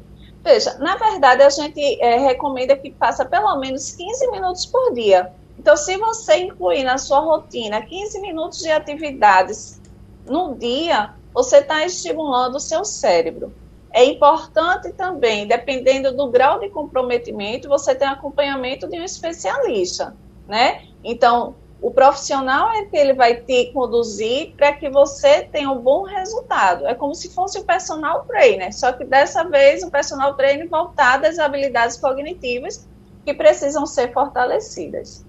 Veja, 0.45 0.79
na 0.79 0.97
verdade, 0.97 1.43
a 1.43 1.51
gente 1.51 1.81
é, 2.01 2.19
recomenda 2.19 2.77
que 2.77 2.95
faça 2.99 3.25
pelo 3.25 3.59
menos 3.59 3.91
15 3.97 4.31
minutos 4.31 4.65
por 4.65 4.95
dia 4.95 5.31
então, 5.59 5.77
se 5.77 5.97
você 5.97 6.37
incluir 6.39 6.85
na 6.85 6.99
sua 6.99 7.21
rotina 7.21 7.83
15 7.83 8.21
minutos 8.21 8.59
de 8.61 8.71
atividades 8.71 9.81
no 10.27 10.55
dia, 10.55 11.15
você 11.33 11.59
está 11.59 11.85
estimulando 11.85 12.57
o 12.57 12.61
seu 12.61 12.85
cérebro. 12.85 13.53
É 13.91 14.05
importante 14.05 14.93
também, 14.93 15.47
dependendo 15.47 16.15
do 16.15 16.31
grau 16.31 16.61
de 16.61 16.69
comprometimento, 16.69 17.69
você 17.69 17.95
tem 17.95 18.07
acompanhamento 18.07 18.87
de 18.87 19.01
um 19.01 19.05
especialista, 19.05 20.15
né? 20.47 20.83
Então, 21.03 21.55
o 21.81 21.91
profissional 21.91 22.71
é 22.73 22.85
que 22.85 22.97
ele 22.97 23.15
vai 23.15 23.37
te 23.37 23.73
conduzir 23.73 24.55
para 24.57 24.73
que 24.73 24.91
você 24.91 25.43
tenha 25.45 25.71
um 25.71 25.79
bom 25.79 26.03
resultado. 26.03 26.87
É 26.87 26.95
como 26.95 27.15
se 27.15 27.31
fosse 27.31 27.59
o 27.59 27.65
personal 27.65 28.25
trainer, 28.25 28.75
só 28.75 28.93
que 28.93 29.05
dessa 29.05 29.45
vez 29.45 29.83
o 29.83 29.91
personal 29.91 30.35
trainer 30.35 30.69
voltado 30.69 31.27
às 31.27 31.39
habilidades 31.39 31.97
cognitivas 31.97 32.87
que 33.25 33.33
precisam 33.33 33.87
ser 33.87 34.13
fortalecidas. 34.13 35.25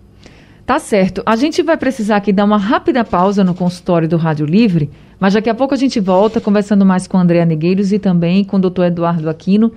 Tá 0.67 0.79
certo. 0.79 1.23
A 1.25 1.37
gente 1.37 1.63
vai 1.63 1.77
precisar 1.77 2.17
aqui 2.17 2.33
dar 2.33 2.43
uma 2.43 2.57
rápida 2.57 3.01
pausa 3.01 3.41
no 3.41 3.53
consultório 3.53 4.05
do 4.05 4.17
Rádio 4.17 4.45
Livre, 4.45 4.89
mas 5.17 5.33
daqui 5.33 5.49
a 5.49 5.55
pouco 5.55 5.73
a 5.73 5.77
gente 5.77 5.97
volta 5.97 6.41
conversando 6.41 6.85
mais 6.85 7.07
com 7.07 7.17
a 7.17 7.21
Andréa 7.21 7.45
Negueiros 7.45 7.93
e 7.93 7.97
também 7.97 8.43
com 8.43 8.57
o 8.57 8.59
doutor 8.59 8.87
Eduardo 8.87 9.29
Aquino 9.29 9.71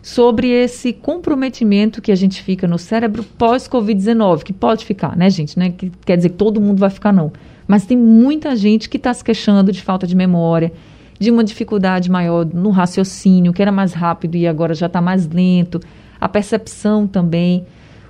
sobre 0.00 0.48
esse 0.48 0.92
comprometimento 0.92 2.00
que 2.00 2.12
a 2.12 2.14
gente 2.14 2.44
fica 2.44 2.68
no 2.68 2.78
cérebro 2.78 3.24
pós-Covid-19, 3.36 4.44
que 4.44 4.52
pode 4.52 4.84
ficar, 4.84 5.16
né, 5.16 5.28
gente? 5.30 5.58
Né? 5.58 5.70
Que 5.76 5.90
quer 6.04 6.16
dizer 6.16 6.28
que 6.28 6.36
todo 6.36 6.60
mundo 6.60 6.78
vai 6.78 6.90
ficar, 6.90 7.12
não. 7.12 7.32
Mas 7.66 7.84
tem 7.84 7.98
muita 7.98 8.54
gente 8.54 8.88
que 8.88 8.98
está 8.98 9.12
se 9.12 9.24
queixando 9.24 9.72
de 9.72 9.82
falta 9.82 10.06
de 10.06 10.14
memória, 10.14 10.72
de 11.18 11.28
uma 11.28 11.42
dificuldade 11.42 12.08
maior 12.08 12.46
no 12.46 12.70
raciocínio, 12.70 13.52
que 13.52 13.60
era 13.60 13.72
mais 13.72 13.94
rápido 13.94 14.36
e 14.36 14.46
agora 14.46 14.74
já 14.74 14.86
está 14.86 15.00
mais 15.00 15.26
lento, 15.26 15.80
a 16.20 16.28
percepção 16.28 17.04
também 17.04 17.66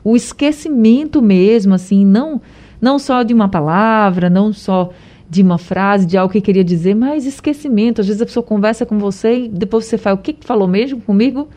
o 0.06 0.14
esquecimento 0.14 1.20
mesmo, 1.20 1.74
assim, 1.74 2.06
não, 2.06 2.40
não 2.80 2.96
só 2.96 3.24
de 3.24 3.34
uma 3.34 3.48
palavra, 3.48 4.30
não 4.30 4.52
só 4.52 4.90
de 5.28 5.42
uma 5.42 5.58
frase, 5.58 6.06
de 6.06 6.16
algo 6.16 6.32
que 6.32 6.40
queria 6.40 6.62
dizer, 6.62 6.94
mas 6.94 7.26
esquecimento. 7.26 8.00
Às 8.00 8.06
vezes 8.06 8.22
a 8.22 8.26
pessoa 8.26 8.44
conversa 8.44 8.86
com 8.86 9.00
você 9.00 9.46
e 9.46 9.48
depois 9.48 9.84
você 9.84 9.98
fala, 9.98 10.14
o 10.14 10.20
que, 10.20 10.32
que 10.32 10.46
falou 10.46 10.68
mesmo 10.68 11.00
comigo? 11.00 11.48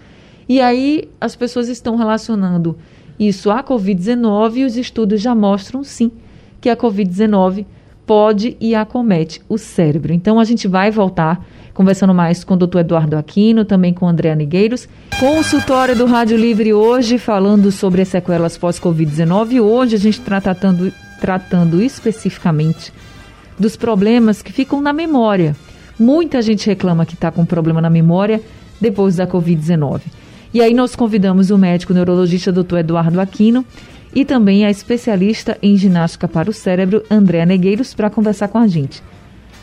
E 0.47 0.59
aí 0.59 1.07
as 1.21 1.35
pessoas 1.35 1.69
estão 1.69 1.95
relacionando 1.95 2.75
isso 3.19 3.51
à 3.51 3.63
Covid-19 3.63 4.55
e 4.55 4.65
os 4.65 4.75
estudos 4.77 5.21
já 5.21 5.35
mostram, 5.35 5.83
sim, 5.83 6.11
que 6.59 6.71
a 6.71 6.75
Covid-19 6.75 7.67
pode 8.09 8.57
e 8.59 8.73
acomete 8.73 9.39
o 9.47 9.55
cérebro. 9.55 10.11
Então 10.11 10.39
a 10.39 10.43
gente 10.43 10.67
vai 10.67 10.89
voltar 10.89 11.45
conversando 11.75 12.11
mais 12.11 12.43
com 12.43 12.55
o 12.55 12.57
doutor 12.57 12.79
Eduardo 12.79 13.15
Aquino, 13.15 13.63
também 13.63 13.93
com 13.93 14.07
o 14.07 14.09
André 14.09 14.33
Nigueiros. 14.33 14.89
Consultório 15.19 15.95
do 15.95 16.07
Rádio 16.07 16.35
Livre 16.35 16.73
hoje, 16.73 17.19
falando 17.19 17.71
sobre 17.71 18.01
as 18.01 18.07
sequelas 18.07 18.57
pós-Covid-19. 18.57 19.61
Hoje 19.61 19.95
a 19.95 19.99
gente 19.99 20.19
está 20.19 20.41
tratando, 20.41 20.91
tratando 21.21 21.79
especificamente 21.83 22.91
dos 23.59 23.75
problemas 23.75 24.41
que 24.41 24.51
ficam 24.51 24.81
na 24.81 24.91
memória. 24.91 25.55
Muita 25.99 26.41
gente 26.41 26.65
reclama 26.65 27.05
que 27.05 27.13
está 27.13 27.29
com 27.29 27.45
problema 27.45 27.79
na 27.79 27.91
memória 27.91 28.41
depois 28.81 29.17
da 29.17 29.27
Covid-19. 29.27 30.01
E 30.51 30.63
aí 30.63 30.73
nós 30.73 30.95
convidamos 30.95 31.51
o 31.51 31.59
médico 31.59 31.93
neurologista 31.93 32.51
doutor 32.51 32.79
Eduardo 32.79 33.21
Aquino 33.21 33.63
e 34.13 34.25
também 34.25 34.65
a 34.65 34.69
especialista 34.69 35.57
em 35.61 35.75
ginástica 35.75 36.27
para 36.27 36.49
o 36.49 36.53
cérebro, 36.53 37.03
Andréa 37.09 37.45
Negueiros, 37.45 37.93
para 37.93 38.09
conversar 38.09 38.47
com 38.47 38.57
a 38.57 38.67
gente. 38.67 39.03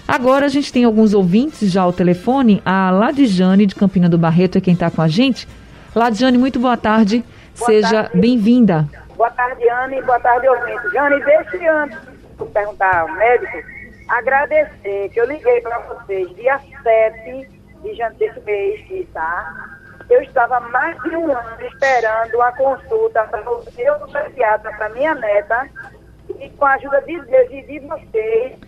Agora 0.07 0.47
a 0.47 0.49
gente 0.49 0.73
tem 0.73 0.85
alguns 0.85 1.15
ouvintes 1.15 1.71
já 1.71 1.83
ao 1.83 1.93
telefone. 1.93 2.63
A 2.65 2.91
Ladjane 2.91 3.67
de 3.67 3.75
Campina 3.75 4.09
do 4.09 4.17
Barreto 4.17 4.59
é 4.59 4.61
quem 4.61 4.75
está 4.75 4.91
com 4.91 5.03
a 5.03 5.09
gente. 5.09 5.49
Ladjane, 5.95 6.39
muito 6.39 6.61
boa 6.61 6.77
tarde. 6.77 7.25
Boa 7.59 7.67
Seja 7.67 8.11
bem-vinda. 8.15 8.89
Boa 9.17 9.31
tarde, 9.31 9.69
Anne. 9.69 10.01
Boa 10.03 10.21
tarde, 10.21 10.47
ouvinte. 10.49 10.93
Jane, 10.93 11.25
deixe 11.25 11.67
antes 11.67 11.99
de 12.39 12.45
perguntar 12.53 13.01
ao 13.01 13.13
médico, 13.17 13.59
agradecer 14.09 15.09
que 15.09 15.21
eu 15.21 15.27
liguei 15.27 15.61
para 15.63 15.79
vocês 15.79 16.29
dia 16.37 16.61
7 16.83 17.49
de 17.83 17.95
janeiro 17.95 18.19
desse 18.19 18.41
mês, 18.41 19.09
tá? 19.13 19.76
Eu 20.09 20.23
estava 20.23 20.61
mais 20.61 21.01
de 21.03 21.17
um 21.17 21.33
ano 21.33 21.63
esperando 21.63 22.35
uma 22.35 22.53
consulta 22.53 23.25
para 23.25 23.41
o 23.51 23.65
meu 23.77 23.95
pediatra, 24.09 24.73
para 24.73 24.89
minha 24.91 25.15
neta, 25.15 25.69
e 26.39 26.49
com 26.51 26.65
a 26.65 26.75
ajuda 26.75 27.03
de 27.03 27.21
Deus 27.23 27.51
e 27.51 27.63
de 27.63 27.81
vocês, 27.81 28.59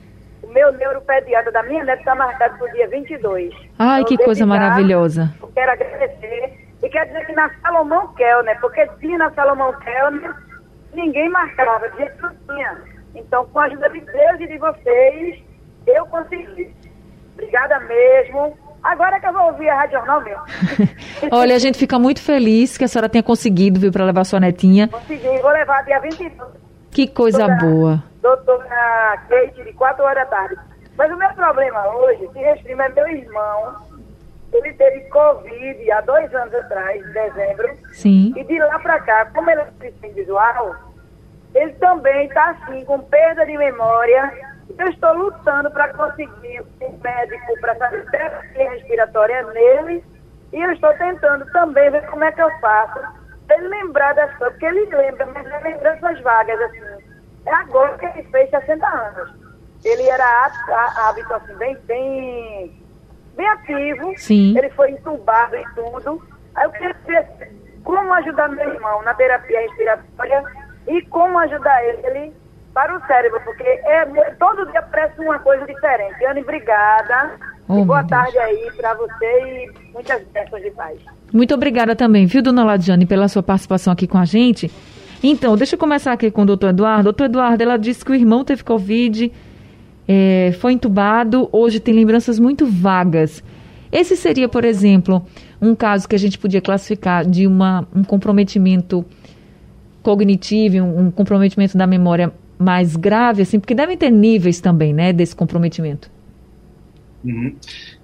o 0.43 0.49
meu 0.49 0.73
neuropediatra 0.73 1.53
da 1.53 1.63
minha 1.63 1.85
neta 1.85 2.01
está 2.01 2.15
marcado 2.15 2.59
para 2.59 2.69
o 2.69 2.73
dia 2.73 2.89
22. 2.89 3.55
Ai, 3.79 4.01
então, 4.01 4.17
que 4.17 4.25
coisa 4.25 4.45
maravilhosa. 4.47 5.33
Quero 5.55 5.73
agradecer. 5.73 6.69
E 6.83 6.89
quero 6.89 7.07
dizer 7.07 7.27
que 7.27 7.33
na 7.33 7.51
Salomão 7.61 8.15
Kellner, 8.15 8.59
porque 8.61 8.87
tinha 9.01 9.19
na 9.19 9.31
Salomão 9.33 9.73
Kellner, 9.81 10.35
ninguém 10.93 11.29
marcava, 11.29 11.91
jeito 11.97 12.23
não 12.23 12.35
tinha. 12.47 12.79
Então, 13.15 13.47
com 13.47 13.59
a 13.59 13.65
ajuda 13.65 13.91
de 13.91 14.01
Deus 14.01 14.41
e 14.41 14.47
de 14.47 14.59
vocês, 14.59 15.43
eu 15.87 16.07
consegui. 16.07 16.75
Obrigada 17.35 17.81
mesmo. 17.81 18.57
Agora 18.83 19.17
é 19.17 19.21
que 19.21 19.27
eu 19.27 19.33
vou 19.33 19.47
ouvir 19.47 19.69
a 19.69 19.77
Rádio 19.77 19.99
Jornal 19.99 20.21
mesmo. 20.23 20.43
Olha, 21.33 21.55
a 21.55 21.59
gente 21.59 21.79
fica 21.79 21.99
muito 21.99 22.23
feliz 22.23 22.79
que 22.79 22.85
a 22.85 22.89
senhora 22.89 23.09
tenha 23.09 23.23
conseguido 23.23 23.81
vir 23.81 23.93
para 23.93 24.05
levar 24.05 24.25
sua 24.25 24.41
netinha. 24.41 24.89
Consegui, 24.89 25.39
vou 25.41 25.51
levar 25.51 25.83
dia 25.85 26.01
22. 26.01 26.49
Que 26.91 27.07
coisa 27.07 27.49
boa 27.49 28.03
doutora 28.29 29.19
Kate, 29.29 29.65
de 29.65 29.73
4 29.73 30.05
horas 30.05 30.25
da 30.25 30.27
tarde. 30.27 30.57
Mas 30.97 31.13
o 31.13 31.17
meu 31.17 31.31
problema 31.31 31.87
hoje 31.95 32.29
se 32.33 32.39
restrime 32.39 32.83
é 32.83 32.89
meu 32.89 33.09
irmão. 33.09 33.89
Ele 34.53 34.73
teve 34.75 35.01
Covid 35.11 35.93
há 35.93 36.01
dois 36.01 36.35
anos 36.35 36.55
atrás, 36.55 37.01
em 37.01 37.13
dezembro. 37.13 37.69
Sim. 37.93 38.33
E 38.37 38.45
de 38.45 38.59
lá 38.59 38.79
para 38.79 38.99
cá, 39.01 39.27
como 39.27 39.51
ele 39.51 39.61
é 39.61 40.09
visual, 40.09 40.75
ele 41.55 41.73
também 41.75 42.27
está 42.27 42.51
assim, 42.51 42.85
com 42.85 42.99
perda 43.01 43.45
de 43.45 43.57
memória. 43.57 44.33
Eu 44.77 44.89
estou 44.89 45.13
lutando 45.15 45.71
para 45.71 45.93
conseguir 45.95 46.63
um 46.81 46.99
médico 47.03 47.61
para 47.61 47.75
fazer 47.77 48.11
terapia 48.11 48.71
respiratória 48.71 49.43
nele. 49.45 50.05
E 50.53 50.61
eu 50.61 50.73
estou 50.73 50.93
tentando 50.95 51.45
também 51.53 51.91
ver 51.91 52.07
como 52.07 52.25
é 52.25 52.33
que 52.33 52.43
eu 52.43 52.51
faço. 52.61 53.01
ele 53.51 53.69
lembrar 53.69 54.15
das 54.15 54.31
coisas, 54.37 54.53
porque 54.55 54.67
ele 54.67 54.87
lembra, 54.87 55.27
mas 55.27 55.47
é 55.47 55.59
lembranças 55.61 56.21
vagas, 56.21 56.61
assim. 56.61 57.05
É 57.47 57.55
agora 57.55 57.97
que 57.99 58.07
ele 58.07 58.23
fez 58.31 58.51
60 58.51 58.87
anos. 58.87 59.35
Ele 59.85 60.09
era 60.09 60.51
hábito, 61.09 61.33
assim, 61.35 61.55
bem, 61.55 61.77
bem, 61.87 62.83
bem 63.37 63.49
ativo. 63.49 64.13
Sim. 64.17 64.57
Ele 64.59 64.71
foi 64.71 64.91
entubado 64.91 65.57
e 65.57 65.65
tudo. 65.75 66.23
Aí 66.55 66.65
eu 66.65 66.71
queria 66.73 66.95
saber 66.95 67.53
como 67.85 68.13
ajudar 68.15 68.49
meu 68.49 68.69
irmão 68.69 69.03
na 69.03 69.15
terapia 69.15 69.61
respiratória 69.61 70.45
e 70.87 71.03
como 71.03 71.39
ajudar 71.39 71.83
ele 71.85 72.35
para 72.75 72.97
o 72.97 73.07
cérebro, 73.07 73.41
porque 73.45 73.63
é, 73.63 74.05
todo 74.39 74.71
dia 74.71 74.83
parece 74.83 75.21
uma 75.21 75.39
coisa 75.39 75.67
diferente. 75.67 76.25
Anne, 76.25 76.43
obrigada. 76.43 77.33
Oh, 77.69 77.85
boa 77.85 78.05
tarde 78.05 78.39
aí 78.39 78.71
para 78.77 78.95
você 78.95 79.25
e 79.25 79.93
muitas 79.93 80.23
bênçãos 80.33 80.63
de 80.63 80.71
paz. 80.71 80.99
Muito 81.33 81.53
obrigada 81.55 81.95
também, 81.95 82.25
viu, 82.25 82.43
dona 82.43 82.65
Ladiane, 82.65 83.05
pela 83.05 83.29
sua 83.29 83.43
participação 83.43 83.93
aqui 83.93 84.07
com 84.07 84.17
a 84.17 84.25
gente. 84.25 84.71
Então, 85.23 85.57
deixa 85.57 85.75
eu 85.75 85.79
começar 85.79 86.13
aqui 86.13 86.31
com 86.31 86.43
o 86.43 86.47
doutor 86.47 86.71
Eduardo. 86.71 87.05
Doutor 87.05 87.25
Eduardo, 87.25 87.63
ela 87.63 87.77
disse 87.77 88.05
que 88.05 88.13
o 88.13 88.15
irmão 88.15 88.45
teve 88.45 88.63
Covid, 88.65 89.33
é, 90.07 90.53
foi 90.61 90.73
entubado, 90.73 91.49
hoje 91.53 91.81
tem 91.81 91.93
lembranças 91.93 92.39
muito 92.39 92.65
vagas. 92.65 93.43
Esse 93.91 94.17
seria, 94.17 94.49
por 94.49 94.65
exemplo, 94.65 95.27
um 95.61 95.75
caso 95.75 96.09
que 96.09 96.15
a 96.15 96.19
gente 96.19 96.39
podia 96.39 96.61
classificar 96.61 97.27
de 97.27 97.47
uma, 97.47 97.87
um 97.95 98.05
comprometimento 98.05 99.05
cognitivo, 100.03 100.79
um, 100.79 101.07
um 101.07 101.11
comprometimento 101.11 101.77
da 101.77 101.87
memória 101.87 102.33
mais 102.59 102.97
grave, 102.97 103.43
assim, 103.43 103.61
porque 103.61 103.75
devem 103.75 103.97
ter 103.97 104.11
níveis 104.11 104.61
também, 104.61 104.93
né, 104.93 105.13
desse 105.13 105.35
comprometimento. 105.35 106.11
Uhum. 107.25 107.55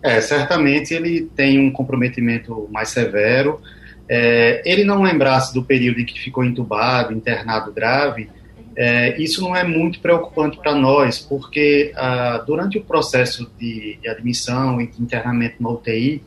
É, 0.02 0.20
certamente 0.20 0.92
ele 0.92 1.22
tem 1.34 1.58
um 1.58 1.70
comprometimento 1.70 2.68
mais 2.72 2.88
severo. 2.88 3.60
É, 4.08 4.62
ele 4.64 4.84
não 4.84 5.02
lembrasse 5.02 5.54
do 5.54 5.62
período 5.62 6.00
em 6.00 6.04
que 6.04 6.20
ficou 6.20 6.44
entubado, 6.44 7.12
internado 7.12 7.72
grave, 7.72 8.28
é, 8.76 9.20
isso 9.20 9.40
não 9.40 9.54
é 9.54 9.62
muito 9.62 10.00
preocupante 10.00 10.58
para 10.58 10.74
nós, 10.74 11.18
porque 11.18 11.92
ah, 11.94 12.42
durante 12.44 12.76
o 12.76 12.82
processo 12.82 13.50
de, 13.58 13.98
de 14.02 14.08
admissão 14.08 14.80
e 14.80 14.88
de 14.88 15.00
internamento 15.00 15.62
no 15.62 15.72
UTI, 15.72 16.22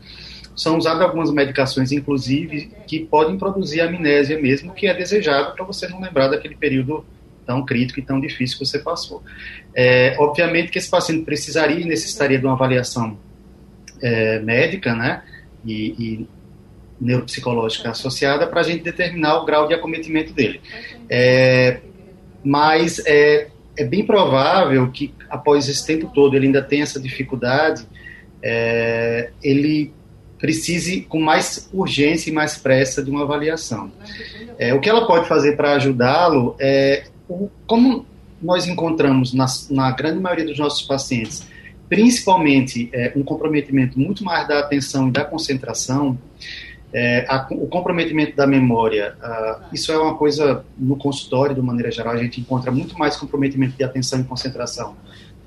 são 0.56 0.78
usadas 0.78 1.02
algumas 1.02 1.30
medicações, 1.30 1.92
inclusive, 1.92 2.72
que 2.88 3.00
podem 3.00 3.38
produzir 3.38 3.82
amnésia 3.82 4.40
mesmo, 4.42 4.74
que 4.74 4.88
é 4.88 4.94
desejado 4.94 5.54
para 5.54 5.64
você 5.64 5.88
não 5.88 6.02
lembrar 6.02 6.30
daquele 6.30 6.56
período 6.56 7.06
tão 7.48 7.66
crítico 7.66 8.00
e 8.00 8.04
tão 8.04 8.20
difícil 8.20 8.60
que 8.60 8.66
você 8.66 8.78
passou. 8.78 9.24
É, 9.74 10.16
obviamente 10.20 10.70
que 10.70 10.78
esse 10.78 10.90
paciente 10.90 11.24
precisaria 11.24 11.80
e 11.80 11.86
necessitaria 11.86 12.38
de 12.38 12.46
uma 12.46 12.54
avaliação 12.54 13.18
é, 14.02 14.40
médica, 14.40 14.94
né, 14.94 15.24
e, 15.66 15.96
e 15.98 16.28
neuropsicológica 17.00 17.92
associada 17.92 18.46
para 18.46 18.60
a 18.60 18.64
gente 18.64 18.84
determinar 18.84 19.38
o 19.38 19.46
grau 19.46 19.68
de 19.68 19.74
acometimento 19.74 20.34
dele. 20.34 20.62
É, 21.10 21.80
mas 22.44 23.02
é, 23.06 23.48
é 23.78 23.84
bem 23.84 24.06
provável 24.06 24.90
que 24.92 25.14
após 25.30 25.68
esse 25.70 25.86
tempo 25.86 26.12
todo 26.14 26.36
ele 26.36 26.48
ainda 26.48 26.62
tenha 26.62 26.84
essa 26.84 27.00
dificuldade, 27.00 27.88
é, 28.42 29.32
ele 29.42 29.94
precise 30.40 31.02
com 31.02 31.20
mais 31.20 31.70
urgência 31.74 32.30
e 32.30 32.34
mais 32.34 32.58
pressa 32.58 33.04
de 33.04 33.10
uma 33.10 33.24
avaliação. 33.24 33.92
É, 34.58 34.74
o 34.74 34.80
que 34.80 34.90
ela 34.90 35.06
pode 35.06 35.28
fazer 35.28 35.56
para 35.56 35.74
ajudá-lo 35.74 36.56
é, 36.60 37.06
como 37.66 38.06
nós 38.42 38.68
encontramos 38.68 39.34
na, 39.34 39.46
na, 39.70 39.92
grande 39.92 40.20
maioria 40.20 40.46
dos 40.46 40.60
nossos 40.60 40.84
pacientes, 40.84 41.48
principalmente 41.90 42.90
é, 42.94 43.14
um 43.16 43.24
comprometimento 43.24 44.00
muito 44.00 44.24
mais 44.24 44.48
da 44.48 44.60
atenção 44.60 45.08
e 45.08 45.12
da 45.12 45.26
concentração, 45.26 46.18
é, 46.94 47.26
a, 47.28 47.46
o 47.52 47.68
comprometimento 47.68 48.36
da 48.36 48.48
memória, 48.48 49.16
uh, 49.22 49.64
isso 49.74 49.92
é 49.92 49.98
uma 49.98 50.16
coisa 50.16 50.64
no 50.78 50.96
consultório, 50.96 51.54
de 51.54 51.62
maneira 51.62 51.92
geral, 51.92 52.14
a 52.14 52.18
gente 52.18 52.40
encontra 52.40 52.72
muito 52.72 52.98
mais 52.98 53.18
comprometimento 53.18 53.76
de 53.76 53.84
atenção 53.84 54.22
e 54.22 54.24
concentração 54.24 54.96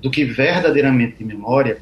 do 0.01 0.09
que 0.09 0.23
verdadeiramente 0.23 1.17
de 1.17 1.25
memória. 1.25 1.79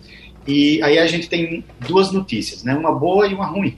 E 0.47 0.81
aí 0.81 0.97
a 0.97 1.05
gente 1.05 1.29
tem 1.29 1.63
duas 1.87 2.11
notícias, 2.11 2.63
né? 2.63 2.73
Uma 2.73 2.93
boa 2.93 3.27
e 3.27 3.33
uma 3.33 3.45
ruim. 3.45 3.77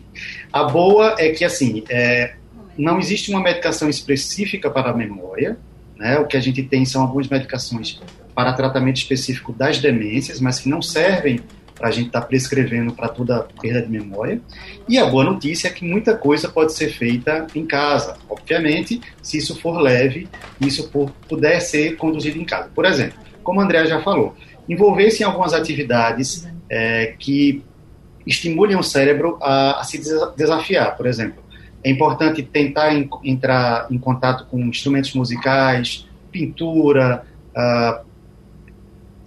A 0.53 0.63
boa 0.63 1.15
é 1.17 1.29
que 1.29 1.43
assim 1.43 1.84
é, 1.89 2.36
não 2.77 2.99
existe 2.99 3.31
uma 3.31 3.41
medicação 3.41 3.89
específica 3.89 4.69
para 4.69 4.91
a 4.91 4.93
memória, 4.93 5.57
né? 6.01 6.17
O 6.17 6.25
que 6.25 6.35
a 6.35 6.39
gente 6.39 6.63
tem 6.63 6.83
são 6.83 7.03
algumas 7.03 7.29
medicações 7.29 8.01
para 8.33 8.53
tratamento 8.53 8.97
específico 8.97 9.53
das 9.53 9.77
demências, 9.77 10.41
mas 10.41 10.59
que 10.59 10.67
não 10.67 10.81
servem 10.81 11.39
para 11.75 11.89
a 11.89 11.91
gente 11.91 12.07
estar 12.07 12.21
tá 12.21 12.27
prescrevendo 12.27 12.91
para 12.93 13.07
toda 13.07 13.47
perda 13.61 13.83
de 13.83 13.89
memória. 13.89 14.41
E 14.89 14.97
a 14.97 15.05
boa 15.05 15.23
notícia 15.23 15.67
é 15.67 15.71
que 15.71 15.85
muita 15.85 16.17
coisa 16.17 16.49
pode 16.49 16.73
ser 16.73 16.89
feita 16.89 17.45
em 17.53 17.65
casa. 17.65 18.17
Obviamente, 18.27 18.99
se 19.21 19.37
isso 19.37 19.59
for 19.59 19.79
leve, 19.79 20.27
isso 20.59 20.91
puder 21.27 21.59
ser 21.59 21.95
conduzido 21.97 22.39
em 22.39 22.45
casa. 22.45 22.69
Por 22.73 22.85
exemplo, 22.85 23.19
como 23.43 23.61
a 23.61 23.63
Andrea 23.63 23.85
já 23.85 24.01
falou, 24.01 24.35
envolver-se 24.67 25.21
em 25.21 25.25
algumas 25.25 25.53
atividades 25.53 26.47
é, 26.67 27.13
que 27.19 27.63
estimulem 28.25 28.75
o 28.75 28.83
cérebro 28.83 29.37
a, 29.41 29.81
a, 29.81 29.83
se 29.83 30.01
desafiar, 30.35 30.95
por 30.97 31.05
exemplo. 31.05 31.40
É 31.83 31.89
importante 31.89 32.43
tentar 32.43 32.93
entrar 33.23 33.87
em 33.89 33.97
contato 33.97 34.45
com 34.45 34.59
instrumentos 34.59 35.13
musicais, 35.13 36.07
pintura, 36.31 37.25
uh, 37.55 38.05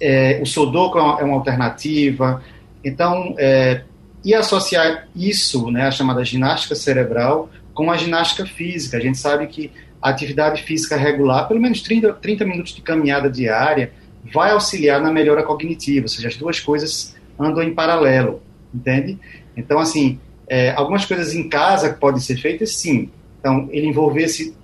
é, 0.01 0.41
o 0.43 0.47
Sudoku 0.47 0.99
é 0.99 1.03
uma, 1.03 1.21
é 1.21 1.25
uma 1.25 1.35
alternativa. 1.35 2.43
Então, 2.85 3.35
é, 3.39 3.83
e 4.25 4.35
associar 4.35 5.09
isso, 5.15 5.71
né, 5.71 5.87
a 5.87 5.91
chamada 5.91 6.25
ginástica 6.25 6.75
cerebral, 6.75 7.51
com 7.73 7.91
a 7.91 7.97
ginástica 7.97 8.47
física. 8.47 8.97
A 8.97 9.01
gente 9.01 9.19
sabe 9.19 9.47
que 9.47 9.71
a 10.01 10.11
atividade 10.11 10.63
física 10.63 10.97
regular, 10.97 11.49
pelo 11.49 11.61
menos 11.61 11.83
30, 11.83 12.13
30 12.15 12.45
minutos 12.45 12.75
de 12.75 12.83
caminhada 12.83 13.31
diária, 13.31 13.93
vai 14.33 14.51
auxiliar 14.51 15.01
na 15.01 15.11
melhora 15.11 15.43
cognitiva, 15.43 16.05
ou 16.05 16.09
seja, 16.09 16.29
as 16.29 16.37
duas 16.37 16.61
coisas 16.61 17.15
andam 17.39 17.63
em 17.63 17.75
paralelo, 17.75 18.43
entende? 18.73 19.19
Então, 19.57 19.79
assim, 19.79 20.19
é, 20.49 20.73
algumas 20.73 21.05
coisas 21.05 21.35
em 21.35 21.49
casa 21.49 21.93
que 21.93 22.01
podem 22.01 22.21
ser 22.21 22.37
feitas, 22.37 22.75
sim. 22.77 23.11
Então, 23.41 23.69
ele 23.71 23.87
envolver-se, 23.87 24.55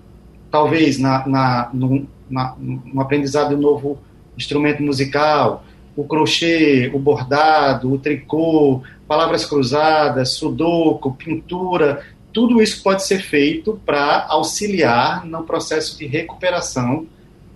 talvez, 0.51 0.99
na, 0.99 1.27
na, 1.27 1.71
no, 1.73 2.07
na, 2.29 2.55
no 2.59 3.01
aprendizado 3.01 3.51
de 3.51 3.55
um 3.55 3.59
novo 3.59 3.99
instrumento 4.37 4.83
musical, 4.83 5.65
o 5.97 6.05
crochê, 6.05 6.91
o 6.95 6.99
bordado, 6.99 7.93
o 7.93 7.99
tricô, 7.99 8.83
palavras 9.07 9.45
cruzadas, 9.45 10.35
sudoku, 10.35 11.13
pintura, 11.13 12.05
tudo 12.33 12.63
isso 12.63 12.83
pode 12.83 13.05
ser 13.05 13.21
feito 13.21 13.81
para 13.85 14.27
auxiliar 14.29 15.27
no 15.27 15.43
processo 15.43 15.99
de 15.99 16.07
recuperação, 16.07 17.07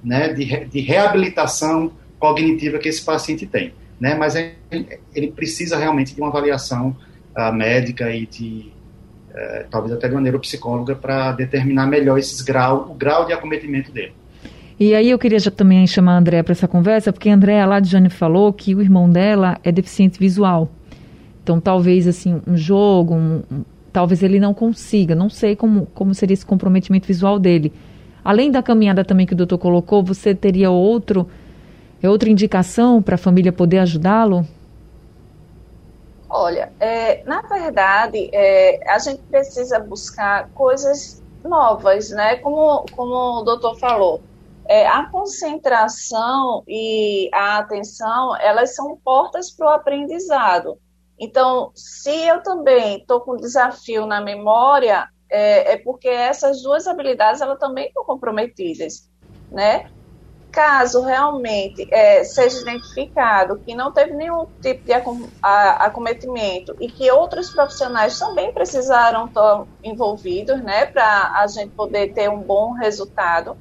né, 0.03 0.33
de, 0.33 0.65
de 0.67 0.81
reabilitação 0.81 1.93
cognitiva 2.19 2.79
que 2.79 2.89
esse 2.89 3.05
paciente 3.05 3.47
tem. 3.47 3.73
Né, 4.01 4.15
mas 4.15 4.35
ele, 4.35 4.99
ele 5.15 5.29
precisa 5.29 5.79
realmente 5.79 6.15
de 6.15 6.21
uma 6.21 6.29
avaliação 6.29 6.97
médica 7.53 8.11
e 8.11 8.27
de 8.27 8.73
uh, 9.31 9.67
talvez 9.71 9.93
até 9.93 10.09
de 10.09 10.15
uma 10.15 10.21
neuropsicóloga 10.21 10.95
para 10.95 11.33
determinar 11.33 11.87
melhor 11.87 12.19
esses 12.19 12.41
grau, 12.41 12.89
o 12.91 12.95
grau 12.95 13.27
de 13.27 13.33
acometimento 13.33 13.91
dele. 13.93 14.13
E 14.79 14.95
aí 14.95 15.11
eu 15.11 15.19
queria 15.19 15.39
já 15.39 15.51
também 15.51 15.87
chamar 15.87 16.15
a 16.15 16.19
Andréa 16.19 16.43
para 16.43 16.53
essa 16.53 16.67
conversa, 16.67 17.13
porque 17.13 17.29
a 17.29 17.35
Andréa 17.35 17.65
lá 17.65 17.79
de 17.79 17.89
Jane 17.89 18.11
falou 18.11 18.53
que 18.53 18.75
o 18.75 18.81
irmão 18.81 19.09
dela 19.09 19.59
é 19.63 19.71
deficiente 19.71 20.19
visual. 20.19 20.69
Então 21.43 21.61
talvez 21.61 22.09
assim, 22.09 22.41
um 22.47 22.57
jogo, 22.57 23.15
um, 23.15 23.43
um, 23.51 23.65
talvez 23.93 24.23
ele 24.23 24.41
não 24.41 24.53
consiga, 24.53 25.15
não 25.15 25.31
sei 25.31 25.55
como, 25.55 25.87
como 25.95 26.13
seria 26.15 26.35
esse 26.35 26.45
comprometimento 26.45 27.07
visual 27.07 27.39
dele. 27.39 27.73
Além 28.25 28.51
da 28.51 28.63
caminhada 28.63 29.05
também 29.05 29.27
que 29.27 29.35
o 29.35 29.37
doutor 29.37 29.59
colocou, 29.59 30.03
você 30.03 30.35
teria 30.35 30.71
outro, 30.71 31.29
é 32.03 32.09
outra 32.09 32.29
indicação 32.29 33.01
para 33.01 33.15
a 33.15 33.19
família 33.19 33.53
poder 33.53 33.79
ajudá-lo? 33.79 34.47
Olha, 36.29 36.73
é, 36.81 37.23
na 37.25 37.43
verdade, 37.43 38.31
é, 38.33 38.81
a 38.91 38.99
gente 38.99 39.23
precisa 39.23 39.79
buscar 39.79 40.51
coisas 40.51 41.23
novas, 41.45 42.11
né? 42.11 42.37
Como, 42.37 42.85
como 42.95 43.41
o 43.41 43.43
doutor 43.43 43.79
falou, 43.79 44.23
é, 44.67 44.87
a 44.87 45.09
concentração 45.11 46.65
e 46.67 47.29
a 47.33 47.59
atenção, 47.59 48.37
elas 48.41 48.75
são 48.75 48.97
portas 49.05 49.51
para 49.51 49.67
o 49.67 49.71
aprendizado. 49.71 50.79
Então, 51.19 51.71
se 51.75 52.27
eu 52.27 52.43
também 52.43 52.99
estou 52.99 53.21
com 53.21 53.37
desafio 53.37 54.07
na 54.07 54.21
memória, 54.21 55.07
é, 55.31 55.73
é, 55.73 55.77
porque 55.77 56.09
essas 56.09 56.63
duas 56.63 56.87
habilidades 56.87 57.41
elas 57.41 57.59
também 57.59 57.87
estão 57.87 58.05
comprometidas, 58.05 59.11
né? 59.51 59.91
Caso 60.55 61.03
realmente 61.03 61.85
é, 61.91 62.23
seja 62.23 62.61
identificado 62.61 63.59
que 63.59 63.75
não 63.75 63.93
teve 63.93 64.13
nenhum 64.15 64.47
tipo 64.63 64.85
de 64.85 64.93
acometimento 65.43 66.77
e 66.81 66.89
que 66.89 67.11
outros 67.11 67.51
profissionais 67.51 68.17
também 68.21 68.53
precisaram 68.53 69.27
estar 69.27 69.65
envolvidos, 69.83 70.63
né, 70.63 70.87
para 70.87 71.33
a 71.41 71.47
gente 71.49 71.73
poder 71.73 72.15
ter 72.15 72.31
um 72.31 72.41
bom 72.41 72.71
resultado, 72.71 73.59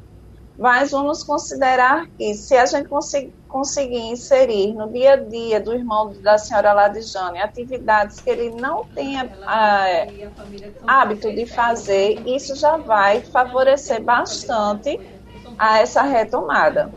mas 0.56 0.92
vamos 0.92 1.24
considerar 1.24 2.06
que 2.16 2.36
se 2.36 2.56
a 2.56 2.68
gente 2.68 2.88
conseguir, 2.88 3.98
inserir 4.12 4.76
no 4.76 4.92
dia 4.92 5.14
a 5.14 5.16
dia 5.16 5.60
do 5.60 5.74
irmão 5.74 6.14
da 6.22 6.38
senhora 6.38 6.74
Ladijane 6.74 7.40
atividades 7.40 8.22
que 8.22 8.30
ele 8.30 8.52
não 8.52 8.86
tenha 8.94 9.36
ah, 9.48 10.06
hábito 10.86 11.34
de 11.34 11.48
fazer, 11.48 12.22
isso 12.24 12.56
já 12.56 12.78
vai 12.78 13.22
favorecer 13.22 14.04
bastante 14.04 15.00
a 15.58 15.80
essa 15.80 16.02
retomada. 16.04 16.90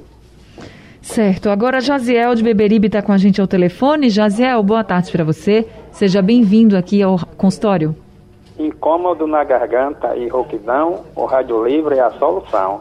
Certo. 1.01 1.51
Agora, 1.51 1.81
Jaziel 1.81 2.35
de 2.35 2.43
Beberibe 2.43 2.89
está 2.89 3.01
com 3.01 3.13
a 3.13 3.17
gente 3.17 3.41
ao 3.41 3.47
telefone. 3.47 4.11
Jaziel, 4.11 4.63
boa 4.63 4.83
tarde 4.83 5.13
para 5.13 5.23
você. 5.23 5.67
Seja 5.93 6.21
bem-vindo 6.21 6.77
aqui 6.77 7.01
ao 7.01 7.17
consultório. 7.37 7.95
Incômodo 8.59 9.27
na 9.27 9.45
garganta 9.45 10.17
e 10.17 10.29
rouquidão, 10.29 11.05
o 11.15 11.27
rádio 11.27 11.65
livre 11.65 11.97
é 11.97 12.01
a 12.01 12.11
solução. 12.13 12.81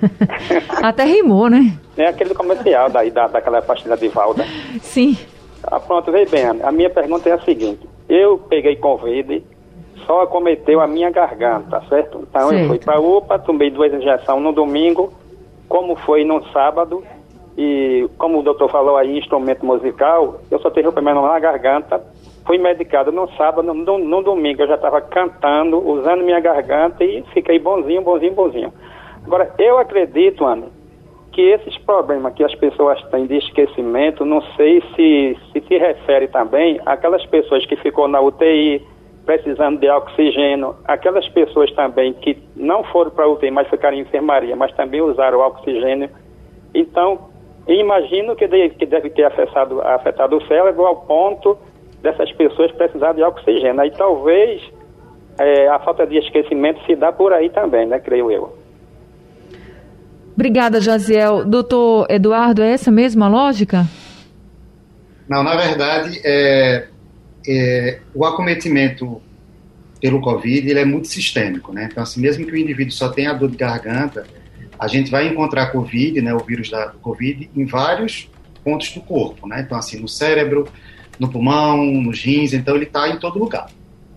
Até 0.82 1.04
rimou, 1.04 1.50
né? 1.50 1.76
É 1.96 2.06
aquele 2.06 2.34
comercial 2.34 2.88
daí, 2.88 3.10
da, 3.10 3.26
daquela 3.26 3.60
pastilha 3.60 3.96
de 3.96 4.08
Valda. 4.08 4.44
Sim. 4.80 5.16
Ah, 5.64 5.78
pronto, 5.78 6.10
veio 6.10 6.28
bem. 6.30 6.44
A 6.62 6.72
minha 6.72 6.88
pergunta 6.88 7.28
é 7.28 7.32
a 7.32 7.40
seguinte. 7.40 7.86
Eu 8.08 8.38
peguei 8.38 8.76
Covid, 8.76 9.44
só 10.06 10.22
acometeu 10.22 10.80
a 10.80 10.86
minha 10.86 11.10
garganta, 11.10 11.82
certo? 11.88 12.26
Então 12.28 12.48
certo. 12.48 12.62
eu 12.62 12.68
fui 12.68 12.78
para 12.78 12.96
a 12.96 13.00
UPA, 13.00 13.38
tomei 13.38 13.70
duas 13.70 13.92
injeções 13.92 14.42
no 14.42 14.52
domingo, 14.52 15.12
como 15.68 15.96
foi 15.96 16.24
no 16.24 16.42
sábado, 16.48 17.02
e 17.56 18.08
como 18.18 18.40
o 18.40 18.42
doutor 18.42 18.70
falou 18.70 18.96
aí, 18.96 19.18
instrumento 19.18 19.64
musical, 19.64 20.40
eu 20.50 20.58
só 20.60 20.70
tive 20.70 20.88
o 20.88 20.92
primeiro 20.92 21.22
na 21.22 21.38
garganta, 21.38 22.02
Fui 22.44 22.58
medicado 22.58 23.12
no 23.12 23.28
sábado, 23.36 23.72
no, 23.72 23.98
no 23.98 24.22
domingo 24.22 24.62
eu 24.62 24.66
já 24.66 24.74
estava 24.74 25.00
cantando, 25.00 25.78
usando 25.78 26.24
minha 26.24 26.40
garganta 26.40 27.04
e 27.04 27.22
fiquei 27.32 27.58
bonzinho, 27.58 28.02
bonzinho, 28.02 28.34
bonzinho. 28.34 28.72
Agora, 29.24 29.54
eu 29.58 29.78
acredito, 29.78 30.44
Ana, 30.44 30.66
que 31.30 31.40
esses 31.40 31.78
problemas 31.78 32.34
que 32.34 32.42
as 32.42 32.54
pessoas 32.56 33.00
têm 33.10 33.26
de 33.26 33.36
esquecimento, 33.36 34.24
não 34.24 34.42
sei 34.56 34.82
se 34.94 35.38
se, 35.52 35.60
se 35.60 35.78
refere 35.78 36.26
também 36.28 36.80
àquelas 36.84 37.24
pessoas 37.26 37.64
que 37.64 37.76
ficou 37.76 38.08
na 38.08 38.20
UTI, 38.20 38.84
precisando 39.24 39.78
de 39.78 39.88
oxigênio, 39.88 40.74
aquelas 40.84 41.28
pessoas 41.28 41.70
também 41.72 42.12
que 42.12 42.36
não 42.56 42.82
foram 42.84 43.10
para 43.10 43.28
UTI, 43.28 43.50
mas 43.50 43.68
ficaram 43.68 43.96
em 43.96 44.00
enfermaria, 44.00 44.56
mas 44.56 44.74
também 44.74 45.00
usaram 45.00 45.38
o 45.38 45.46
oxigênio. 45.46 46.10
Então, 46.74 47.30
imagino 47.68 48.34
que 48.34 48.46
deve, 48.48 48.70
que 48.70 48.86
deve 48.86 49.10
ter 49.10 49.24
afetado, 49.24 49.80
afetado 49.82 50.36
o 50.36 50.46
cérebro 50.46 50.86
ao 50.86 50.96
ponto 50.96 51.56
dessas 52.02 52.32
pessoas 52.32 52.72
precisar 52.72 53.12
de 53.12 53.22
oxigênio. 53.22 53.80
Aí 53.80 53.90
talvez 53.92 54.60
é, 55.38 55.68
a 55.68 55.78
falta 55.78 56.06
de 56.06 56.18
esquecimento 56.18 56.84
se 56.84 56.96
dá 56.96 57.12
por 57.12 57.32
aí 57.32 57.48
também, 57.50 57.86
né, 57.86 58.00
creio 58.00 58.30
eu. 58.30 58.58
Obrigada, 60.34 60.80
Jaziel. 60.80 61.44
Doutor 61.44 62.06
Eduardo, 62.10 62.62
é 62.62 62.72
essa 62.72 62.90
mesma 62.90 63.28
lógica? 63.28 63.84
Não, 65.28 65.42
na 65.42 65.54
verdade, 65.54 66.20
é, 66.24 66.88
é, 67.46 68.00
o 68.14 68.24
acometimento 68.24 69.20
pelo 70.00 70.20
Covid 70.20 70.68
ele 70.68 70.80
é 70.80 70.84
muito 70.84 71.06
sistêmico, 71.08 71.72
né? 71.72 71.88
Então, 71.90 72.02
assim, 72.02 72.20
mesmo 72.20 72.44
que 72.44 72.52
o 72.52 72.56
indivíduo 72.56 72.92
só 72.92 73.08
tenha 73.08 73.32
dor 73.32 73.50
de 73.50 73.56
garganta, 73.56 74.26
a 74.78 74.88
gente 74.88 75.10
vai 75.10 75.28
encontrar 75.28 75.70
Covid, 75.70 76.20
né, 76.20 76.34
o 76.34 76.40
vírus 76.40 76.68
da 76.68 76.88
Covid, 77.00 77.48
em 77.54 77.64
vários 77.64 78.28
pontos 78.64 78.90
do 78.90 79.00
corpo, 79.00 79.46
né? 79.46 79.62
Então, 79.64 79.78
assim, 79.78 80.00
no 80.00 80.08
cérebro, 80.08 80.66
no 81.20 81.30
pulmão, 81.30 81.84
nos 81.84 82.20
rins, 82.20 82.52
então 82.52 82.74
ele 82.74 82.84
está 82.84 83.08
em 83.08 83.18
todo 83.18 83.38
lugar. 83.38 83.70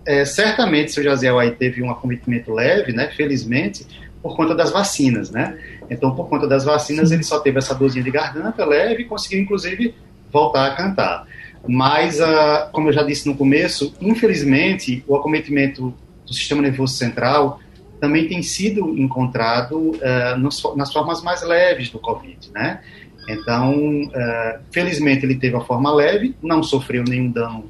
É, 0.04 0.24
certamente, 0.24 0.90
se 0.92 1.00
o 1.00 1.04
Jaziel 1.04 1.38
aí 1.38 1.52
teve 1.52 1.82
um 1.82 1.90
acometimento 1.90 2.52
leve, 2.52 2.92
né, 2.92 3.08
felizmente, 3.16 3.86
por 4.20 4.36
conta 4.36 4.56
das 4.56 4.72
vacinas, 4.72 5.30
né? 5.30 5.56
Então, 5.88 6.14
por 6.16 6.28
conta 6.28 6.48
das 6.48 6.64
vacinas, 6.64 7.12
ele 7.12 7.22
só 7.22 7.38
teve 7.38 7.58
essa 7.58 7.74
dorzinha 7.74 8.02
de 8.02 8.10
garganta 8.10 8.64
leve 8.64 9.02
e 9.02 9.04
conseguiu, 9.04 9.40
inclusive, 9.40 9.94
voltar 10.32 10.66
a 10.66 10.74
cantar. 10.74 11.26
Mas, 11.68 12.20
uh, 12.20 12.70
como 12.72 12.88
eu 12.88 12.92
já 12.92 13.02
disse 13.02 13.28
no 13.28 13.36
começo, 13.36 13.94
infelizmente, 14.00 15.04
o 15.06 15.16
acometimento 15.16 15.94
do 16.26 16.34
sistema 16.34 16.62
nervoso 16.62 16.94
central 16.94 17.60
também 18.00 18.28
tem 18.28 18.42
sido 18.42 18.96
encontrado 18.98 19.76
uh, 19.76 20.38
nos, 20.38 20.62
nas 20.76 20.92
formas 20.92 21.22
mais 21.22 21.42
leves 21.42 21.90
do 21.90 21.98
Covid, 21.98 22.50
né? 22.52 22.80
Então, 23.28 24.04
uh, 24.04 24.60
felizmente 24.70 25.24
ele 25.24 25.34
teve 25.34 25.56
a 25.56 25.60
forma 25.60 25.92
leve, 25.92 26.36
não 26.42 26.62
sofreu 26.62 27.02
nenhum 27.02 27.30
dano 27.30 27.64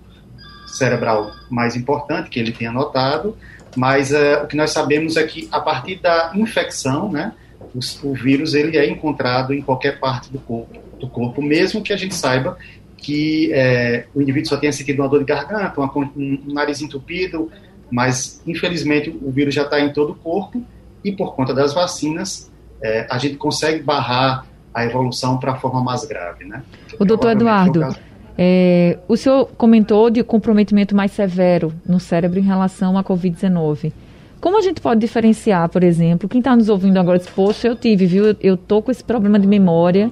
cerebral 0.66 1.32
mais 1.50 1.76
importante 1.76 2.28
que 2.28 2.38
ele 2.38 2.52
tenha 2.52 2.70
notado, 2.70 3.36
mas 3.74 4.10
uh, 4.10 4.42
o 4.44 4.46
que 4.46 4.56
nós 4.56 4.70
sabemos 4.70 5.16
é 5.16 5.24
que 5.24 5.48
a 5.50 5.60
partir 5.60 5.96
da 5.96 6.32
infecção, 6.34 7.10
né, 7.10 7.32
o, 7.74 8.08
o, 8.08 8.14
vírus 8.14 8.54
ele 8.54 8.76
é 8.76 8.88
encontrado 8.88 9.54
em 9.54 9.62
qualquer 9.62 9.98
parte 9.98 10.30
do 10.30 10.38
corpo, 10.38 10.78
do 10.98 11.08
corpo, 11.08 11.40
mesmo 11.40 11.82
que 11.82 11.92
a 11.92 11.96
gente 11.96 12.14
saiba 12.14 12.58
que 13.06 13.52
é, 13.52 14.04
o 14.12 14.20
indivíduo 14.20 14.48
só 14.48 14.56
tenha 14.56 14.72
sentido 14.72 15.00
uma 15.00 15.08
dor 15.08 15.20
de 15.20 15.26
garganta, 15.26 15.80
uma, 15.80 15.96
um, 15.96 16.40
um 16.48 16.52
nariz 16.52 16.82
entupido, 16.82 17.48
mas 17.88 18.42
infelizmente 18.44 19.16
o 19.22 19.30
vírus 19.30 19.54
já 19.54 19.62
está 19.62 19.78
em 19.78 19.92
todo 19.92 20.10
o 20.10 20.14
corpo 20.16 20.60
e 21.04 21.12
por 21.12 21.36
conta 21.36 21.54
das 21.54 21.72
vacinas 21.72 22.50
é, 22.82 23.06
a 23.08 23.16
gente 23.16 23.36
consegue 23.36 23.80
barrar 23.80 24.44
a 24.74 24.84
evolução 24.84 25.38
para 25.38 25.52
a 25.52 25.54
forma 25.54 25.80
mais 25.80 26.04
grave, 26.04 26.46
né? 26.46 26.64
O 26.98 27.04
doutor 27.04 27.30
Eduardo, 27.30 27.96
é, 28.36 28.98
o 29.06 29.16
senhor 29.16 29.46
comentou 29.56 30.10
de 30.10 30.24
comprometimento 30.24 30.96
mais 30.96 31.12
severo 31.12 31.72
no 31.86 32.00
cérebro 32.00 32.40
em 32.40 32.42
relação 32.42 32.98
à 32.98 33.04
Covid-19. 33.04 33.92
Como 34.40 34.58
a 34.58 34.62
gente 34.62 34.80
pode 34.80 35.00
diferenciar, 35.00 35.68
por 35.68 35.84
exemplo, 35.84 36.28
quem 36.28 36.40
está 36.40 36.56
nos 36.56 36.68
ouvindo 36.68 36.98
agora 36.98 37.18
diz, 37.18 37.28
poxa, 37.28 37.68
eu 37.68 37.76
tive, 37.76 38.04
viu, 38.04 38.36
eu 38.40 38.56
tô 38.56 38.82
com 38.82 38.90
esse 38.90 39.04
problema 39.04 39.38
de 39.38 39.46
memória 39.46 40.10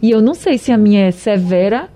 e 0.00 0.10
eu 0.10 0.22
não 0.22 0.32
sei 0.32 0.56
se 0.56 0.72
a 0.72 0.78
minha 0.78 1.04
é 1.06 1.10
severa 1.10 1.90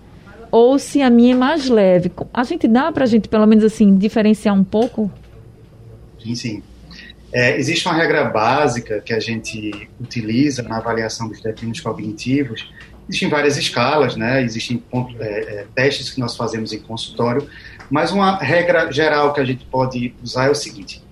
ou 0.54 0.78
se 0.78 1.02
a 1.02 1.10
minha 1.10 1.34
é 1.34 1.36
mais 1.36 1.68
leve. 1.68 2.12
A 2.32 2.44
gente 2.44 2.68
dá 2.68 2.92
para 2.92 3.02
a 3.02 3.06
gente, 3.08 3.28
pelo 3.28 3.44
menos 3.44 3.64
assim, 3.64 3.98
diferenciar 3.98 4.54
um 4.54 4.62
pouco? 4.62 5.10
Sim, 6.22 6.34
sim. 6.36 6.62
É, 7.32 7.58
existe 7.58 7.84
uma 7.88 7.94
regra 7.96 8.22
básica 8.26 9.00
que 9.00 9.12
a 9.12 9.18
gente 9.18 9.88
utiliza 10.00 10.62
na 10.62 10.76
avaliação 10.76 11.28
dos 11.28 11.42
declínios 11.42 11.80
cognitivos. 11.80 12.72
Existem 13.08 13.28
várias 13.28 13.56
escalas, 13.56 14.14
né? 14.14 14.44
Existem 14.44 14.80
é, 15.18 15.24
é, 15.24 15.66
testes 15.74 16.10
que 16.10 16.20
nós 16.20 16.36
fazemos 16.36 16.72
em 16.72 16.78
consultório, 16.78 17.48
mas 17.90 18.12
uma 18.12 18.36
regra 18.36 18.92
geral 18.92 19.32
que 19.32 19.40
a 19.40 19.44
gente 19.44 19.64
pode 19.64 20.14
usar 20.22 20.46
é 20.46 20.50
o 20.50 20.54
seguinte: 20.54 21.02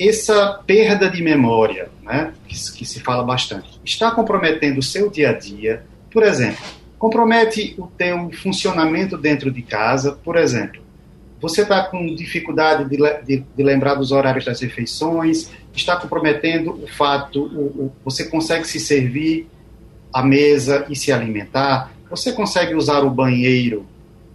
essa 0.00 0.58
perda 0.66 1.10
de 1.10 1.22
memória, 1.22 1.90
né, 2.02 2.32
que, 2.48 2.54
que 2.72 2.86
se 2.86 3.00
fala 3.00 3.22
bastante, 3.22 3.78
está 3.84 4.10
comprometendo 4.10 4.78
o 4.78 4.82
seu 4.82 5.10
dia 5.10 5.28
a 5.28 5.32
dia. 5.34 5.84
Por 6.10 6.22
exemplo, 6.22 6.64
compromete 6.98 7.74
o 7.78 7.86
teu 7.86 8.30
funcionamento 8.32 9.16
dentro 9.16 9.50
de 9.50 9.62
casa. 9.62 10.12
Por 10.12 10.36
exemplo, 10.36 10.82
você 11.40 11.62
está 11.62 11.84
com 11.84 12.14
dificuldade 12.14 12.88
de, 12.88 12.96
de, 13.24 13.44
de, 13.54 13.62
lembrar 13.62 13.94
dos 13.94 14.12
horários 14.12 14.44
das 14.44 14.60
refeições, 14.60 15.50
está 15.74 15.96
comprometendo 15.96 16.72
o 16.82 16.86
fato, 16.86 17.42
o, 17.42 17.84
o, 17.84 17.92
você 18.04 18.24
consegue 18.24 18.66
se 18.66 18.80
servir 18.80 19.46
à 20.12 20.22
mesa 20.22 20.86
e 20.88 20.96
se 20.96 21.12
alimentar, 21.12 21.92
você 22.08 22.32
consegue 22.32 22.74
usar 22.74 23.00
o 23.04 23.10
banheiro 23.10 23.84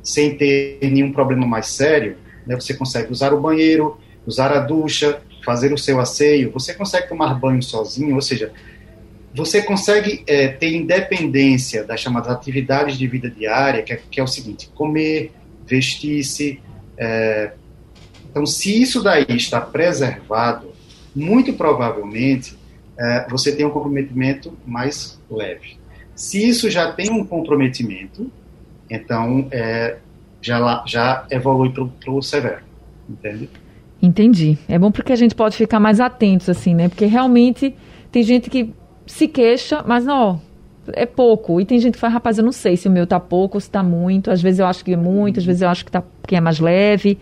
sem 0.03 0.35
ter 0.35 0.77
nenhum 0.81 1.11
problema 1.11 1.45
mais 1.45 1.67
sério, 1.67 2.17
né? 2.45 2.55
você 2.55 2.73
consegue 2.73 3.11
usar 3.11 3.33
o 3.33 3.39
banheiro, 3.39 3.97
usar 4.25 4.51
a 4.51 4.59
ducha, 4.59 5.21
fazer 5.43 5.73
o 5.73 5.77
seu 5.77 5.99
asseio, 5.99 6.51
você 6.51 6.73
consegue 6.73 7.09
tomar 7.09 7.33
banho 7.33 7.61
sozinho, 7.63 8.15
ou 8.15 8.21
seja, 8.21 8.51
você 9.33 9.61
consegue 9.61 10.23
é, 10.27 10.49
ter 10.49 10.75
independência 10.75 11.83
das 11.83 11.99
chamadas 11.99 12.31
atividades 12.31 12.97
de 12.97 13.07
vida 13.07 13.29
diária, 13.29 13.81
que 13.81 13.93
é, 13.93 14.01
que 14.09 14.19
é 14.19 14.23
o 14.23 14.27
seguinte: 14.27 14.69
comer, 14.75 15.31
vestir-se, 15.65 16.59
é, 16.97 17.51
então, 18.31 18.45
se 18.45 18.81
isso 18.81 19.03
daí 19.03 19.25
está 19.29 19.59
preservado, 19.59 20.71
muito 21.13 21.51
provavelmente 21.53 22.57
é, 22.97 23.27
você 23.29 23.53
tem 23.53 23.65
um 23.65 23.69
comprometimento 23.69 24.57
mais 24.65 25.19
leve. 25.29 25.77
Se 26.15 26.47
isso 26.47 26.69
já 26.69 26.91
tem 26.91 27.11
um 27.11 27.25
comprometimento, 27.25 28.31
então 28.89 29.47
é, 29.51 29.97
já, 30.41 30.83
já 30.87 31.25
evolui 31.29 31.71
para 31.71 32.11
o 32.11 32.21
severo, 32.21 32.63
entende? 33.09 33.49
Entendi. 34.01 34.57
É 34.67 34.79
bom 34.79 34.91
porque 34.91 35.11
a 35.11 35.15
gente 35.15 35.35
pode 35.35 35.57
ficar 35.57 35.79
mais 35.79 35.99
atentos, 35.99 36.49
assim, 36.49 36.73
né? 36.73 36.87
Porque 36.87 37.05
realmente 37.05 37.75
tem 38.11 38.23
gente 38.23 38.49
que 38.49 38.73
se 39.05 39.27
queixa, 39.27 39.83
mas 39.85 40.05
não, 40.05 40.41
é 40.93 41.05
pouco. 41.05 41.59
E 41.59 41.65
tem 41.65 41.79
gente 41.79 41.93
que 41.93 41.99
fala, 41.99 42.13
rapaz, 42.13 42.37
eu 42.37 42.43
não 42.43 42.51
sei 42.51 42.75
se 42.77 42.87
o 42.87 42.91
meu 42.91 43.05
tá 43.05 43.19
pouco 43.19 43.57
ou 43.57 43.61
se 43.61 43.69
tá 43.69 43.83
muito. 43.83 44.31
Às 44.31 44.41
vezes 44.41 44.59
eu 44.59 44.65
acho 44.65 44.83
que 44.83 44.93
é 44.93 44.97
muito, 44.97 45.39
às 45.39 45.45
vezes 45.45 45.61
eu 45.61 45.69
acho 45.69 45.85
que, 45.85 45.91
tá, 45.91 46.03
que 46.27 46.35
é 46.35 46.41
mais 46.41 46.59
leve. 46.59 47.19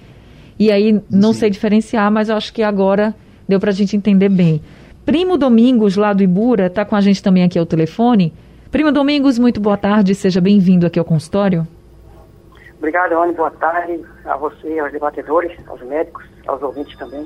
E 0.57 0.71
aí 0.71 1.01
não 1.09 1.33
Sim. 1.33 1.39
sei 1.39 1.49
diferenciar, 1.49 2.11
mas 2.11 2.29
eu 2.29 2.35
acho 2.35 2.53
que 2.53 2.61
agora 2.61 3.15
deu 3.47 3.59
pra 3.59 3.71
gente 3.71 3.95
entender 3.95 4.29
bem. 4.29 4.61
Primo 5.05 5.37
Domingos, 5.37 5.95
lá 5.95 6.13
do 6.13 6.21
Ibura, 6.21 6.69
tá 6.69 6.85
com 6.85 6.95
a 6.95 7.01
gente 7.01 7.23
também 7.23 7.43
aqui 7.43 7.57
ao 7.57 7.65
telefone. 7.65 8.33
Primo 8.69 8.91
Domingos, 8.91 9.39
muito 9.39 9.59
boa 9.59 9.77
tarde, 9.77 10.13
seja 10.13 10.39
bem-vindo 10.39 10.85
aqui 10.85 10.99
ao 10.99 11.05
consultório. 11.05 11.67
Obrigado, 12.77 13.15
Rony, 13.15 13.33
boa 13.33 13.51
tarde 13.51 13.99
a 14.25 14.37
você, 14.37 14.79
aos 14.79 14.91
debatedores, 14.91 15.51
aos 15.67 15.81
médicos, 15.81 16.25
aos 16.47 16.61
ouvintes 16.61 16.97
também. 16.97 17.25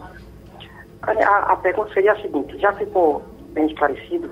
A, 1.01 1.51
a 1.51 1.55
pergunta 1.57 1.93
seria 1.93 2.13
a 2.13 2.21
seguinte, 2.21 2.57
já 2.57 2.71
ficou 2.73 3.21
bem 3.53 3.67
esclarecido 3.67 4.29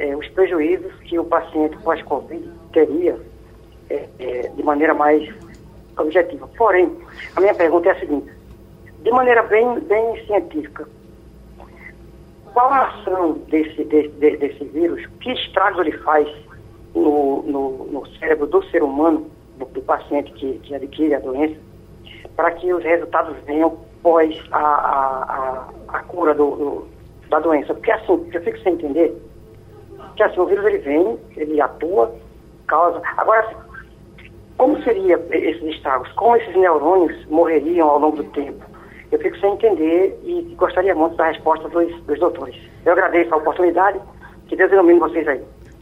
é, 0.00 0.16
os 0.16 0.26
prejuízos 0.28 0.92
que 1.02 1.18
o 1.18 1.24
paciente 1.24 1.76
pós-Covid 1.78 2.50
teria 2.72 3.20
é, 3.90 4.08
é, 4.18 4.48
de 4.48 4.62
maneira 4.62 4.94
mais 4.94 5.28
objetiva. 5.96 6.48
Porém, 6.56 6.90
a 7.36 7.40
minha 7.40 7.54
pergunta 7.54 7.90
é 7.90 7.92
a 7.92 8.00
seguinte: 8.00 8.30
de 9.02 9.10
maneira 9.10 9.42
bem, 9.42 9.78
bem 9.80 10.26
científica, 10.26 10.88
qual 12.52 12.72
a 12.72 12.86
ação 12.88 13.32
desse, 13.50 13.84
desse, 13.84 14.08
desse 14.08 14.64
vírus, 14.64 15.06
que 15.20 15.32
estragos 15.32 15.86
ele 15.86 15.96
faz 15.98 16.26
no, 16.94 17.42
no, 17.42 17.84
no 17.86 18.06
cérebro 18.18 18.46
do 18.46 18.64
ser 18.70 18.82
humano, 18.82 19.30
do, 19.58 19.66
do 19.66 19.82
paciente 19.82 20.32
que, 20.32 20.58
que, 20.60 20.74
adquire 20.74 21.14
a 21.14 21.20
doença, 21.20 21.56
para 22.34 22.50
que 22.52 22.72
os 22.72 22.82
resultados 22.82 23.36
venham 23.44 23.78
pós 24.02 24.34
a, 24.50 24.58
a, 24.58 25.68
a, 25.88 25.98
a 25.98 26.02
cura 26.04 26.34
do, 26.34 26.56
do, 26.56 26.88
da 27.28 27.38
doença. 27.38 27.74
Porque 27.74 27.90
assim, 27.90 28.30
eu 28.32 28.40
fico 28.40 28.58
sem 28.60 28.72
entender 28.72 29.29
que 30.20 30.24
assim, 30.24 30.40
o 30.40 30.44
vírus 30.44 30.66
ele 30.66 30.78
vem, 30.78 31.18
ele 31.34 31.58
atua, 31.62 32.14
causa. 32.66 33.00
Agora, 33.16 33.56
como 34.58 34.80
seria 34.82 35.18
esses 35.30 35.62
estragos? 35.62 36.12
Como 36.12 36.36
esses 36.36 36.54
neurônios 36.54 37.26
morreriam 37.30 37.88
ao 37.88 37.98
longo 37.98 38.18
do 38.18 38.24
tempo? 38.24 38.62
Eu 39.10 39.18
fico 39.18 39.38
sem 39.38 39.54
entender 39.54 40.20
e 40.22 40.54
gostaria 40.58 40.94
muito 40.94 41.16
da 41.16 41.28
resposta 41.28 41.66
dos, 41.70 41.90
dos 42.02 42.20
doutores. 42.20 42.54
Eu 42.84 42.92
agradeço 42.92 43.32
a 43.32 43.38
oportunidade. 43.38 43.98
Que 44.46 44.56
Deus 44.56 44.70
ilumine 44.70 44.98
vocês 44.98 45.26
aí. 45.26 45.40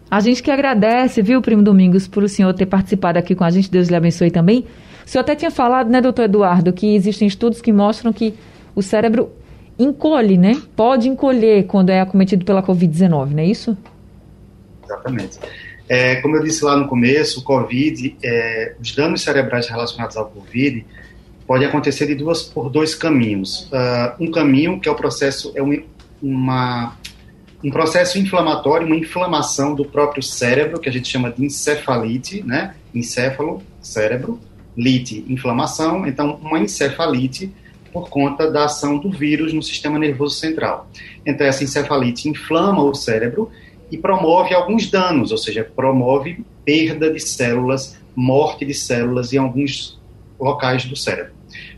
A 0.08 0.20
gente 0.20 0.40
que 0.40 0.52
agradece, 0.52 1.20
viu, 1.20 1.42
Primo 1.42 1.62
Domingos, 1.62 2.06
por 2.06 2.22
o 2.22 2.28
senhor 2.28 2.54
ter 2.54 2.66
participado 2.66 3.18
aqui 3.18 3.34
com 3.34 3.42
a 3.42 3.50
gente. 3.50 3.68
Deus 3.68 3.88
lhe 3.88 3.96
abençoe 3.96 4.30
também. 4.30 4.64
O 5.04 5.08
senhor 5.08 5.22
até 5.22 5.34
tinha 5.34 5.50
falado, 5.50 5.90
né, 5.90 6.00
doutor 6.00 6.26
Eduardo, 6.26 6.72
que 6.72 6.94
existem 6.94 7.26
estudos 7.26 7.60
que 7.60 7.72
mostram 7.72 8.12
que 8.12 8.34
o 8.76 8.82
cérebro 8.82 9.30
encolhe, 9.76 10.38
né? 10.38 10.52
Pode 10.76 11.08
encolher 11.08 11.66
quando 11.66 11.90
é 11.90 12.00
acometido 12.00 12.44
pela 12.44 12.62
Covid-19, 12.62 13.32
não 13.32 13.40
é 13.40 13.46
isso? 13.46 13.76
Exatamente. 14.88 15.38
É, 15.88 16.16
como 16.16 16.36
eu 16.36 16.42
disse 16.42 16.64
lá 16.64 16.76
no 16.76 16.88
começo, 16.88 17.40
o 17.40 17.42
Covid, 17.42 18.16
é, 18.22 18.74
os 18.80 18.94
danos 18.94 19.22
cerebrais 19.22 19.68
relacionados 19.68 20.16
ao 20.16 20.26
Covid 20.26 20.84
pode 21.46 21.64
acontecer 21.64 22.06
de 22.06 22.14
duas 22.14 22.42
por 22.42 22.70
dois 22.70 22.94
caminhos. 22.94 23.70
Uh, 23.72 24.24
um 24.24 24.30
caminho 24.30 24.78
que 24.80 24.88
é 24.88 24.92
o 24.92 24.94
processo 24.94 25.50
é 25.54 25.62
um, 25.62 25.82
uma 26.22 26.94
um 27.64 27.70
processo 27.70 28.18
inflamatório, 28.18 28.86
uma 28.86 28.94
inflamação 28.94 29.74
do 29.74 29.84
próprio 29.84 30.22
cérebro 30.22 30.78
que 30.78 30.88
a 30.88 30.92
gente 30.92 31.08
chama 31.08 31.32
de 31.32 31.44
encefalite, 31.44 32.42
né? 32.44 32.74
Encéfalo, 32.94 33.62
cérebro, 33.80 34.38
lite, 34.76 35.24
inflamação. 35.28 36.06
Então, 36.06 36.38
uma 36.40 36.60
encefalite 36.60 37.52
por 37.92 38.08
conta 38.10 38.48
da 38.48 38.66
ação 38.66 38.98
do 38.98 39.10
vírus 39.10 39.52
no 39.52 39.62
sistema 39.62 39.98
nervoso 39.98 40.36
central. 40.36 40.88
Então, 41.26 41.46
essa 41.46 41.64
encefalite 41.64 42.28
inflama 42.28 42.84
o 42.84 42.94
cérebro 42.94 43.50
e 43.90 43.96
promove 43.96 44.54
alguns 44.54 44.90
danos, 44.90 45.32
ou 45.32 45.38
seja, 45.38 45.64
promove 45.64 46.44
perda 46.64 47.12
de 47.12 47.20
células, 47.20 47.98
morte 48.14 48.64
de 48.64 48.74
células 48.74 49.32
em 49.32 49.38
alguns 49.38 49.98
locais 50.38 50.84
do 50.84 50.96
cérebro. 50.96 51.32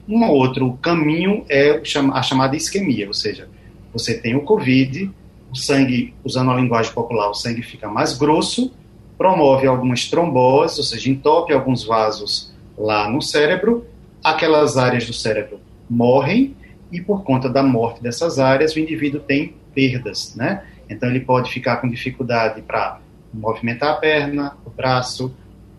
Um 0.08 0.28
outro 0.28 0.72
caminho 0.82 1.44
é 1.48 1.80
a 2.12 2.22
chamada 2.22 2.56
isquemia, 2.56 3.06
ou 3.06 3.14
seja, 3.14 3.48
você 3.92 4.18
tem 4.18 4.34
o 4.34 4.42
COVID, 4.42 5.10
o 5.50 5.56
sangue, 5.56 6.14
usando 6.24 6.50
a 6.50 6.56
linguagem 6.56 6.92
popular, 6.92 7.28
o 7.30 7.34
sangue 7.34 7.62
fica 7.62 7.88
mais 7.88 8.16
grosso, 8.16 8.72
promove 9.16 9.66
algumas 9.66 10.08
tromboses, 10.08 10.78
ou 10.78 10.84
seja, 10.84 11.10
entope 11.10 11.52
alguns 11.52 11.84
vasos 11.84 12.52
lá 12.76 13.08
no 13.08 13.20
cérebro, 13.20 13.86
aquelas 14.22 14.76
áreas 14.76 15.06
do 15.06 15.12
cérebro 15.12 15.60
morrem 15.88 16.56
e 16.90 17.00
por 17.00 17.22
conta 17.22 17.48
da 17.48 17.62
morte 17.62 18.02
dessas 18.02 18.38
áreas 18.38 18.74
o 18.74 18.80
indivíduo 18.80 19.20
tem 19.20 19.54
perdas, 19.74 20.34
né? 20.34 20.64
Então 20.90 21.08
ele 21.08 21.20
pode 21.20 21.50
ficar 21.50 21.76
com 21.76 21.88
dificuldade 21.88 22.60
para 22.62 23.00
movimentar 23.32 23.90
a 23.92 23.94
perna, 23.94 24.56
o 24.66 24.70
braço, 24.70 25.32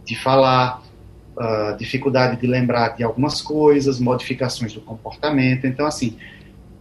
de 0.06 0.16
falar, 0.16 0.82
uh, 1.36 1.78
dificuldade 1.78 2.40
de 2.40 2.48
lembrar 2.48 2.96
de 2.96 3.04
algumas 3.04 3.42
coisas, 3.42 4.00
modificações 4.00 4.74
do 4.74 4.80
comportamento. 4.80 5.68
Então, 5.68 5.86
assim, 5.86 6.18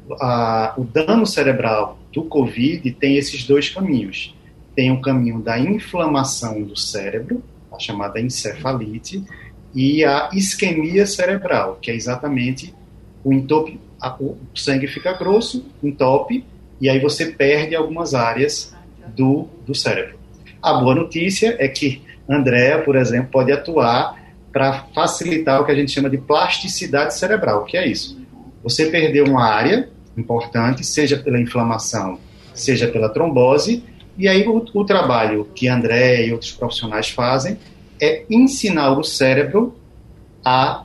uh, 0.09 0.81
o 0.81 0.85
dano 0.85 1.27
cerebral 1.27 1.99
do 2.13 2.23
COVID 2.23 2.91
tem 2.93 3.17
esses 3.17 3.45
dois 3.45 3.69
caminhos. 3.69 4.35
Tem 4.75 4.93
o 4.93 5.01
caminho 5.01 5.41
da 5.41 5.59
inflamação 5.59 6.63
do 6.63 6.77
cérebro, 6.77 7.43
a 7.73 7.79
chamada 7.79 8.21
encefalite, 8.21 9.25
e 9.75 10.05
a 10.05 10.31
isquemia 10.33 11.07
cerebral, 11.07 11.79
que 11.83 11.91
é 11.91 11.95
exatamente 11.95 12.75
o 13.23 13.33
entope, 13.33 13.79
a, 14.01 14.15
o 14.21 14.39
sangue 14.55 14.87
fica 14.87 15.13
grosso, 15.13 15.67
entope, 15.83 16.45
e 16.81 16.89
aí 16.89 16.99
você 16.99 17.27
perde 17.27 17.75
algumas 17.75 18.15
áreas 18.15 18.75
do, 19.17 19.49
do 19.67 19.75
cérebro. 19.75 20.19
A 20.63 20.75
boa 20.75 20.95
notícia 20.95 21.57
é 21.59 21.69
que 21.69 22.03
Andréa, 22.29 22.83
por 22.83 22.97
exemplo, 22.97 23.31
pode 23.31 23.51
atuar 23.51 24.19
para 24.53 24.85
facilitar 24.95 25.61
o 25.61 25.67
que 25.67 25.73
a 25.73 25.75
gente 25.75 25.91
chama 25.91 26.09
de 26.09 26.19
plasticidade 26.19 27.15
cerebral. 27.15 27.63
O 27.63 27.65
que 27.65 27.77
é 27.77 27.87
isso? 27.87 28.21
Você 28.63 28.87
perdeu 28.87 29.25
uma 29.25 29.45
área 29.45 29.89
importante, 30.17 30.85
seja 30.85 31.17
pela 31.17 31.41
inflamação, 31.41 32.19
seja 32.55 32.89
pela 32.89 33.09
trombose, 33.09 33.85
e 34.19 34.29
aí 34.29 34.47
o, 34.47 34.65
o 34.75 34.85
trabalho 34.85 35.49
que 35.55 35.69
André 35.69 36.27
e 36.27 36.33
outros 36.33 36.53
profissionais 36.53 37.09
fazem 37.09 37.59
é 38.01 38.25
ensinar 38.29 38.99
o 38.99 39.03
cérebro 39.03 39.75
a 40.45 40.85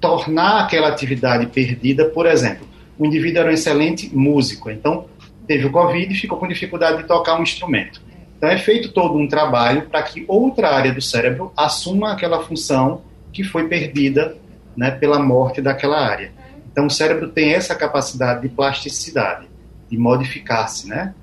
tornar 0.00 0.60
aquela 0.64 0.88
atividade 0.88 1.46
perdida, 1.46 2.04
por 2.06 2.26
exemplo, 2.26 2.66
o 2.98 3.06
indivíduo 3.06 3.40
era 3.40 3.50
um 3.50 3.52
excelente 3.52 4.14
músico, 4.14 4.70
então 4.70 5.06
teve 5.46 5.66
o 5.66 5.70
Covid 5.70 6.12
e 6.12 6.16
ficou 6.16 6.38
com 6.38 6.48
dificuldade 6.48 6.98
de 6.98 7.08
tocar 7.08 7.38
um 7.38 7.42
instrumento. 7.42 8.00
Então 8.36 8.48
é 8.48 8.58
feito 8.58 8.92
todo 8.92 9.16
um 9.16 9.26
trabalho 9.26 9.82
para 9.82 10.02
que 10.02 10.24
outra 10.28 10.70
área 10.70 10.92
do 10.92 11.00
cérebro 11.00 11.52
assuma 11.56 12.12
aquela 12.12 12.42
função 12.42 13.02
que 13.32 13.42
foi 13.42 13.68
perdida 13.68 14.36
né, 14.76 14.90
pela 14.90 15.18
morte 15.18 15.62
daquela 15.62 15.98
área. 15.98 16.32
Então 16.70 16.86
o 16.86 16.90
cérebro 16.90 17.28
tem 17.28 17.54
essa 17.54 17.74
capacidade 17.74 18.42
de 18.42 18.48
plasticidade, 18.48 19.46
de 19.90 19.96
modificar-se, 19.96 20.88
né, 20.88 21.14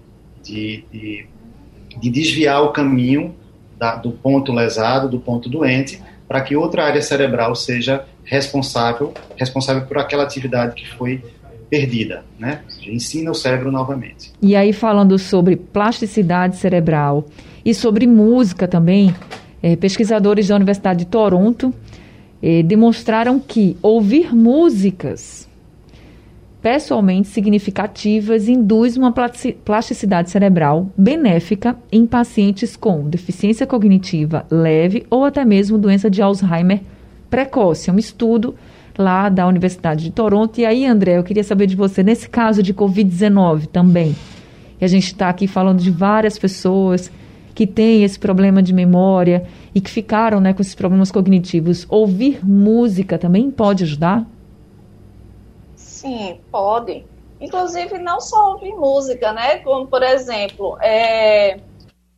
de, 0.41 0.83
de, 0.91 1.27
de, 1.99 2.09
desviar 2.09 2.63
o 2.63 2.71
caminho 2.71 3.36
da, 3.77 3.95
do 3.95 4.12
ponto 4.12 4.51
lesado, 4.51 5.07
do 5.07 5.19
ponto 5.19 5.47
doente, 5.47 6.01
para 6.27 6.41
que 6.41 6.55
outra 6.55 6.86
área 6.86 7.01
cerebral 7.01 7.55
seja 7.55 8.05
responsável, 8.23 9.13
responsável 9.36 9.86
por 9.86 9.99
aquela 9.99 10.23
atividade 10.23 10.73
que 10.73 10.89
foi 10.89 11.23
perdida, 11.73 12.23
né? 12.38 12.59
Ensina 12.86 13.31
o 13.31 13.33
cérebro 13.33 13.71
novamente. 13.71 14.31
E 14.39 14.55
aí 14.55 14.71
falando 14.71 15.17
sobre 15.17 15.55
plasticidade 15.55 16.57
cerebral 16.57 17.25
e 17.65 17.73
sobre 17.73 18.05
música 18.05 18.67
também, 18.67 19.12
é, 19.59 19.75
pesquisadores 19.75 20.49
da 20.49 20.55
Universidade 20.55 20.99
de 20.99 21.05
Toronto 21.07 21.73
é, 22.43 22.62
demonstraram 22.62 23.39
que 23.39 23.75
ouvir 23.81 24.36
músicas 24.36 25.49
pessoalmente 26.62 27.29
significativas 27.29 28.47
induz 28.47 28.95
uma 28.95 29.12
plasticidade 29.65 30.29
cerebral 30.29 30.91
benéfica 30.95 31.75
em 31.91 32.05
pacientes 32.05 32.75
com 32.75 33.09
deficiência 33.09 33.65
cognitiva 33.65 34.45
leve 34.51 35.07
ou 35.09 35.25
até 35.25 35.43
mesmo 35.43 35.79
doença 35.79 36.07
de 36.07 36.21
Alzheimer 36.21 36.81
precoce. 37.31 37.89
É 37.89 37.93
um 37.93 37.97
estudo 37.97 38.53
lá 38.97 39.29
da 39.29 39.47
Universidade 39.47 40.03
de 40.03 40.12
Toronto. 40.12 40.60
E 40.60 40.65
aí, 40.65 40.86
André, 40.86 41.17
eu 41.17 41.23
queria 41.23 41.43
saber 41.43 41.67
de 41.67 41.75
você, 41.75 42.03
nesse 42.03 42.29
caso 42.29 42.62
de 42.62 42.73
Covid-19 42.73 43.67
também, 43.67 44.15
que 44.77 44.86
a 44.86 44.88
gente 44.88 45.08
está 45.08 45.29
aqui 45.29 45.47
falando 45.47 45.79
de 45.82 45.91
várias 45.91 46.38
pessoas 46.38 47.12
que 47.56 47.67
têm 47.67 48.03
esse 48.03 48.17
problema 48.17 48.62
de 48.62 48.73
memória 48.73 49.47
e 49.73 49.82
que 49.82 49.89
ficaram 49.89 50.39
né, 50.39 50.53
com 50.53 50.62
esses 50.62 50.75
problemas 50.75 51.12
cognitivos, 51.12 51.86
ouvir 51.89 52.45
música 52.45 53.17
também 53.17 53.49
pode 53.51 53.84
ajudar? 53.84 54.25
Sim, 55.75 56.39
pode. 56.51 57.06
Inclusive, 57.39 57.97
não 57.99 58.19
só 58.19 58.53
ouvir 58.53 58.73
música, 58.73 59.34
né? 59.34 59.58
Como, 59.60 59.88
por 59.88 60.01
exemplo, 60.01 60.77
é, 60.82 61.60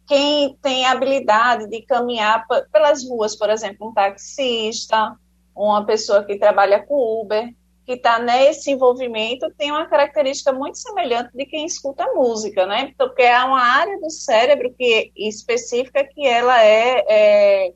quem 0.08 0.56
tem 0.62 0.86
habilidade 0.86 1.68
de 1.68 1.82
caminhar 1.82 2.46
pelas 2.72 3.08
ruas, 3.08 3.36
por 3.36 3.50
exemplo, 3.50 3.90
um 3.90 3.94
taxista, 3.94 5.16
uma 5.56 5.86
pessoa 5.86 6.24
que 6.24 6.38
trabalha 6.38 6.84
com 6.86 7.22
Uber, 7.22 7.54
que 7.86 7.94
está 7.94 8.20
nesse 8.20 8.72
envolvimento, 8.72 9.52
tem 9.58 9.72
uma 9.72 9.86
característica 9.86 10.52
muito 10.52 10.78
semelhante 10.78 11.30
de 11.34 11.46
quem 11.46 11.66
escuta 11.66 12.14
música, 12.14 12.66
né? 12.66 12.92
Então, 12.94 13.08
porque 13.08 13.22
é 13.22 13.44
uma 13.44 13.62
área 13.62 14.00
do 14.00 14.10
cérebro 14.10 14.74
que 14.76 15.12
específica 15.16 16.04
que 16.04 16.26
ela 16.26 16.62
é, 16.64 17.06
é 17.08 17.74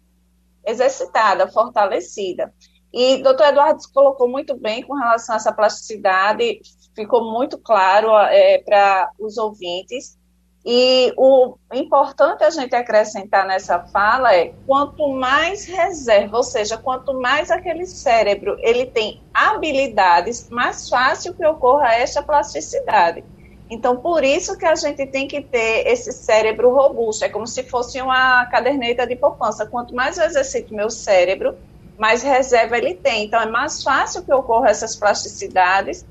exercitada, 0.65 1.47
fortalecida. 1.47 2.51
E 2.91 3.15
o 3.15 3.23
doutor 3.23 3.47
Eduardo 3.47 3.79
colocou 3.93 4.27
muito 4.27 4.57
bem 4.57 4.81
com 4.81 4.95
relação 4.95 5.35
a 5.35 5.37
essa 5.37 5.53
plasticidade, 5.53 6.59
ficou 6.95 7.31
muito 7.31 7.57
claro 7.59 8.11
é, 8.17 8.57
para 8.59 9.11
os 9.19 9.37
ouvintes. 9.37 10.17
E 10.65 11.13
o 11.15 11.55
importante 11.73 12.43
a 12.43 12.49
gente 12.49 12.75
acrescentar 12.75 13.47
nessa 13.47 13.79
fala 13.79 14.35
é 14.35 14.53
quanto 14.67 15.07
mais 15.07 15.65
reserva, 15.65 16.37
ou 16.37 16.43
seja, 16.43 16.77
quanto 16.77 17.13
mais 17.13 17.49
aquele 17.49 17.85
cérebro 17.85 18.57
ele 18.59 18.85
tem 18.85 19.21
habilidades, 19.33 20.49
mais 20.49 20.89
fácil 20.89 21.33
que 21.33 21.45
ocorra 21.45 21.93
esta 21.93 22.21
plasticidade. 22.21 23.23
Então, 23.69 23.97
por 23.97 24.23
isso 24.23 24.57
que 24.57 24.65
a 24.65 24.75
gente 24.75 25.05
tem 25.05 25.27
que 25.27 25.41
ter 25.41 25.87
esse 25.87 26.11
cérebro 26.11 26.73
robusto. 26.73 27.23
É 27.23 27.29
como 27.29 27.45
se 27.45 27.61
fosse 27.63 28.01
uma 28.01 28.45
caderneta 28.47 29.05
de 29.05 29.15
poupança. 29.15 29.65
Quanto 29.65 29.93
mais 29.93 30.17
eu 30.17 30.25
exercito 30.25 30.73
meu 30.73 30.89
cérebro, 30.89 31.55
mais 31.97 32.23
reserva 32.23 32.77
ele 32.77 32.95
tem. 32.95 33.25
Então, 33.25 33.39
é 33.39 33.45
mais 33.45 33.83
fácil 33.83 34.23
que 34.23 34.33
ocorram 34.33 34.65
essas 34.65 34.95
plasticidades, 34.95 36.03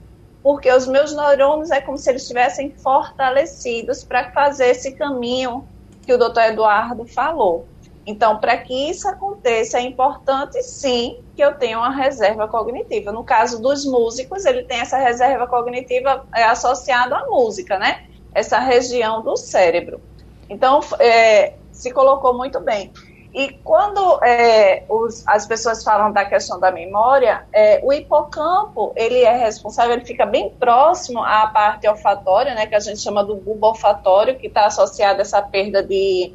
porque 0.42 0.72
os 0.72 0.86
meus 0.86 1.14
neurônios 1.14 1.70
é 1.70 1.80
como 1.80 1.98
se 1.98 2.10
eles 2.10 2.22
estivessem 2.22 2.70
fortalecidos 2.70 4.04
para 4.04 4.30
fazer 4.32 4.68
esse 4.68 4.92
caminho 4.92 5.66
que 6.04 6.12
o 6.12 6.18
doutor 6.18 6.44
Eduardo 6.44 7.04
falou. 7.06 7.66
Então, 8.06 8.38
para 8.38 8.56
que 8.56 8.88
isso 8.90 9.06
aconteça, 9.06 9.76
é 9.76 9.82
importante 9.82 10.62
sim 10.62 11.20
que 11.36 11.42
eu 11.42 11.54
tenha 11.54 11.76
uma 11.76 11.90
reserva 11.90 12.48
cognitiva. 12.48 13.12
No 13.12 13.22
caso 13.22 13.60
dos 13.60 13.84
músicos, 13.84 14.46
ele 14.46 14.62
tem 14.62 14.80
essa 14.80 14.96
reserva 14.96 15.46
cognitiva 15.46 16.24
é, 16.34 16.44
associada 16.44 17.16
à 17.16 17.26
música, 17.26 17.78
né? 17.78 18.06
Essa 18.32 18.58
região 18.58 19.22
do 19.22 19.36
cérebro. 19.36 20.00
Então, 20.48 20.80
é, 20.98 21.52
se 21.70 21.92
colocou 21.92 22.32
muito 22.32 22.58
bem. 22.60 22.90
E 23.32 23.52
quando 23.62 24.24
é, 24.24 24.84
os, 24.88 25.26
as 25.26 25.46
pessoas 25.46 25.84
falam 25.84 26.12
da 26.12 26.24
questão 26.24 26.58
da 26.58 26.70
memória, 26.70 27.46
é, 27.52 27.80
o 27.84 27.92
hipocampo 27.92 28.92
ele 28.96 29.20
é 29.20 29.36
responsável, 29.36 29.92
ele 29.92 30.04
fica 30.04 30.24
bem 30.24 30.50
próximo 30.50 31.22
à 31.22 31.46
parte 31.46 31.86
olfatória, 31.86 32.54
né, 32.54 32.66
que 32.66 32.74
a 32.74 32.80
gente 32.80 33.00
chama 33.00 33.22
do 33.22 33.36
bulbo 33.36 33.68
olfatório, 33.68 34.38
que 34.38 34.46
está 34.46 34.66
associado 34.66 35.18
a 35.18 35.22
essa 35.22 35.42
perda 35.42 35.82
de 35.82 36.34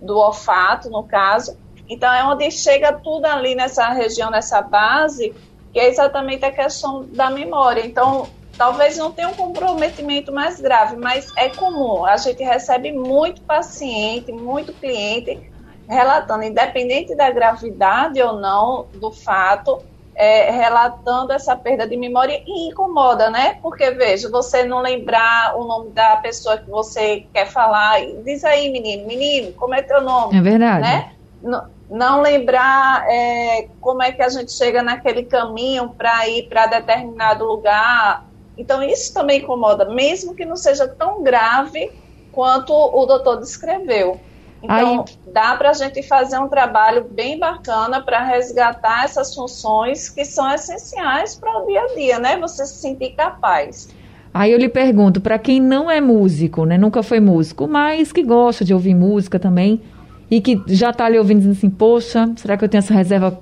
do 0.00 0.18
olfato, 0.18 0.90
no 0.90 1.02
caso. 1.04 1.56
Então, 1.88 2.12
é 2.12 2.24
onde 2.24 2.50
chega 2.50 2.92
tudo 2.92 3.24
ali 3.24 3.54
nessa 3.54 3.88
região, 3.88 4.30
nessa 4.30 4.60
base, 4.60 5.34
que 5.72 5.78
é 5.78 5.88
exatamente 5.88 6.44
a 6.44 6.52
questão 6.52 7.04
da 7.04 7.30
memória. 7.30 7.86
Então, 7.86 8.28
talvez 8.58 8.98
não 8.98 9.10
tenha 9.10 9.28
um 9.28 9.34
comprometimento 9.34 10.30
mais 10.30 10.60
grave, 10.60 10.96
mas 10.96 11.32
é 11.36 11.48
comum. 11.48 12.04
A 12.04 12.16
gente 12.18 12.42
recebe 12.42 12.92
muito 12.92 13.40
paciente, 13.42 14.30
muito 14.30 14.72
cliente 14.74 15.51
relatando, 15.88 16.44
independente 16.44 17.14
da 17.14 17.30
gravidade 17.30 18.20
ou 18.22 18.40
não 18.40 18.86
do 18.94 19.10
fato, 19.10 19.78
é, 20.14 20.50
relatando 20.50 21.32
essa 21.32 21.56
perda 21.56 21.86
de 21.86 21.96
memória 21.96 22.42
e 22.46 22.68
incomoda, 22.68 23.30
né? 23.30 23.58
Porque, 23.62 23.90
veja, 23.92 24.30
você 24.30 24.62
não 24.62 24.80
lembrar 24.80 25.56
o 25.56 25.64
nome 25.64 25.90
da 25.90 26.16
pessoa 26.16 26.58
que 26.58 26.68
você 26.68 27.26
quer 27.32 27.46
falar, 27.46 28.00
diz 28.24 28.44
aí, 28.44 28.70
menino, 28.70 29.06
menino, 29.06 29.52
como 29.52 29.74
é 29.74 29.82
teu 29.82 30.02
nome? 30.02 30.36
É 30.36 30.40
verdade. 30.40 30.82
Né? 30.82 31.12
Não, 31.42 31.66
não 31.90 32.20
lembrar 32.20 33.06
é, 33.08 33.68
como 33.80 34.02
é 34.02 34.12
que 34.12 34.22
a 34.22 34.28
gente 34.28 34.52
chega 34.52 34.82
naquele 34.82 35.24
caminho 35.24 35.90
para 35.90 36.28
ir 36.28 36.48
para 36.48 36.66
determinado 36.66 37.44
lugar. 37.44 38.24
Então, 38.56 38.82
isso 38.82 39.12
também 39.14 39.40
incomoda, 39.40 39.86
mesmo 39.86 40.34
que 40.34 40.44
não 40.44 40.56
seja 40.56 40.86
tão 40.86 41.22
grave 41.22 41.90
quanto 42.30 42.72
o 42.72 43.06
doutor 43.06 43.40
descreveu. 43.40 44.20
Então, 44.62 45.04
Aí... 45.06 45.32
dá 45.32 45.56
para 45.56 45.70
a 45.70 45.72
gente 45.72 46.02
fazer 46.02 46.38
um 46.38 46.48
trabalho 46.48 47.04
bem 47.10 47.38
bacana 47.38 48.00
para 48.00 48.22
resgatar 48.22 49.04
essas 49.04 49.34
funções 49.34 50.08
que 50.08 50.24
são 50.24 50.48
essenciais 50.52 51.34
para 51.34 51.58
o 51.58 51.66
dia 51.66 51.80
a 51.80 51.94
dia, 51.94 52.18
né? 52.18 52.38
Você 52.38 52.64
se 52.64 52.76
sentir 52.76 53.10
capaz. 53.10 53.88
Aí 54.32 54.52
eu 54.52 54.58
lhe 54.58 54.68
pergunto, 54.68 55.20
para 55.20 55.38
quem 55.38 55.60
não 55.60 55.90
é 55.90 56.00
músico, 56.00 56.64
né, 56.64 56.78
nunca 56.78 57.02
foi 57.02 57.20
músico, 57.20 57.68
mas 57.68 58.12
que 58.12 58.22
gosta 58.22 58.64
de 58.64 58.72
ouvir 58.72 58.94
música 58.94 59.38
também, 59.38 59.82
e 60.30 60.40
que 60.40 60.58
já 60.68 60.88
está 60.88 61.04
ali 61.04 61.18
ouvindo 61.18 61.40
dizendo 61.40 61.52
assim, 61.52 61.68
poxa, 61.68 62.32
será 62.36 62.56
que 62.56 62.64
eu 62.64 62.68
tenho 62.68 62.78
essa 62.78 62.94
reserva 62.94 63.38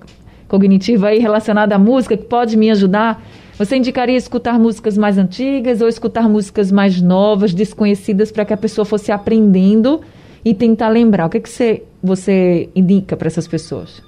cognitiva 0.48 1.09
aí 1.09 1.20
relacionada 1.20 1.76
à 1.76 1.78
música 1.78 2.16
que 2.16 2.24
pode 2.24 2.56
me 2.56 2.68
ajudar? 2.72 3.22
Você 3.56 3.76
indicaria 3.76 4.16
escutar 4.16 4.59
músicas 4.59 4.98
mais 4.98 5.16
antigas 5.16 5.80
ou 5.80 5.87
escutar 5.87 6.28
músicas 6.28 6.72
mais 6.72 7.00
novas, 7.00 7.54
desconhecidas, 7.54 8.33
para 8.33 8.44
que 8.44 8.52
a 8.52 8.56
pessoa 8.56 8.85
fosse 8.85 9.12
aprendendo 9.12 10.00
e 10.44 10.55
tentar 10.55 10.88
lembrar. 10.88 11.26
O 11.26 11.31
que, 11.31 11.38
é 11.38 11.40
que 11.40 11.48
você, 11.48 11.83
você 12.03 12.70
indica 12.74 13.16
para 13.16 13.29
essas 13.29 13.46
pessoas? 13.46 14.03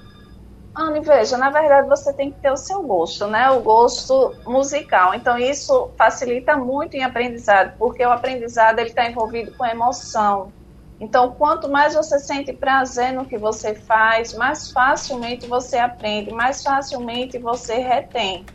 Anne, 0.75 1.01
veja, 1.01 1.37
na 1.37 1.51
verdade 1.51 1.87
você 1.87 2.11
tem 2.13 2.31
que 2.31 2.39
ter 2.39 2.51
o 2.51 2.57
seu 2.57 2.81
gosto, 2.81 3.27
né? 3.27 3.49
O 3.51 3.61
gosto 3.61 4.33
musical. 4.45 5.13
Então 5.13 5.37
isso 5.37 5.91
facilita 5.97 6.57
muito 6.57 6.95
em 6.95 7.03
aprendizado, 7.03 7.73
porque 7.77 8.03
o 8.03 8.11
aprendizado 8.11 8.79
ele 8.79 8.89
está 8.89 9.07
envolvido 9.07 9.51
com 9.53 9.65
emoção. 9.65 10.51
Então, 10.99 11.31
quanto 11.31 11.69
mais 11.69 11.93
você 11.93 12.17
sente 12.17 12.53
prazer 12.53 13.11
no 13.11 13.25
que 13.25 13.37
você 13.37 13.75
faz, 13.75 14.33
mais 14.33 14.71
facilmente 14.71 15.45
você 15.45 15.77
aprende, 15.77 16.31
mais 16.31 16.63
facilmente 16.63 17.37
você 17.37 17.75
retém, 17.75 18.45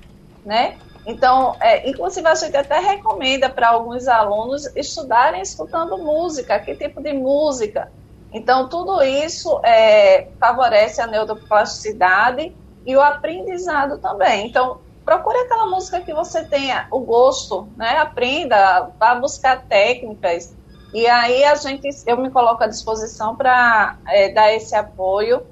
né? 0.47 0.77
Então, 1.09 1.57
é, 1.59 1.89
inclusive, 1.89 2.29
a 2.29 2.35
gente 2.35 2.55
até 2.55 2.79
recomenda 2.81 3.49
para 3.49 3.71
alguns 3.71 4.07
alunos 4.07 4.67
estudarem 4.77 5.41
escutando 5.41 5.97
música, 5.97 6.59
que 6.59 6.75
tipo 6.75 7.01
de 7.01 7.15
música. 7.15 7.91
Então, 8.31 8.69
tudo 8.69 9.03
isso 9.03 9.59
é, 9.65 10.29
favorece 10.39 11.01
a 11.01 11.07
neuroplasticidade 11.07 12.55
e 12.85 12.95
o 12.95 13.01
aprendizado 13.01 13.97
também. 13.97 14.49
Então, 14.49 14.83
procure 15.03 15.39
aquela 15.39 15.65
música 15.71 15.99
que 16.03 16.13
você 16.13 16.45
tenha 16.45 16.87
o 16.91 17.01
gosto, 17.01 17.67
né? 17.75 17.97
Aprenda, 17.97 18.91
vá 19.01 19.15
buscar 19.15 19.63
técnicas. 19.63 20.55
E 20.93 21.07
aí 21.07 21.43
a 21.43 21.55
gente, 21.55 21.89
eu 22.07 22.19
me 22.19 22.31
coloco 22.31 22.63
à 22.63 22.67
disposição 22.67 23.35
para 23.35 23.97
é, 24.09 24.29
dar 24.31 24.53
esse 24.53 24.75
apoio 24.75 25.47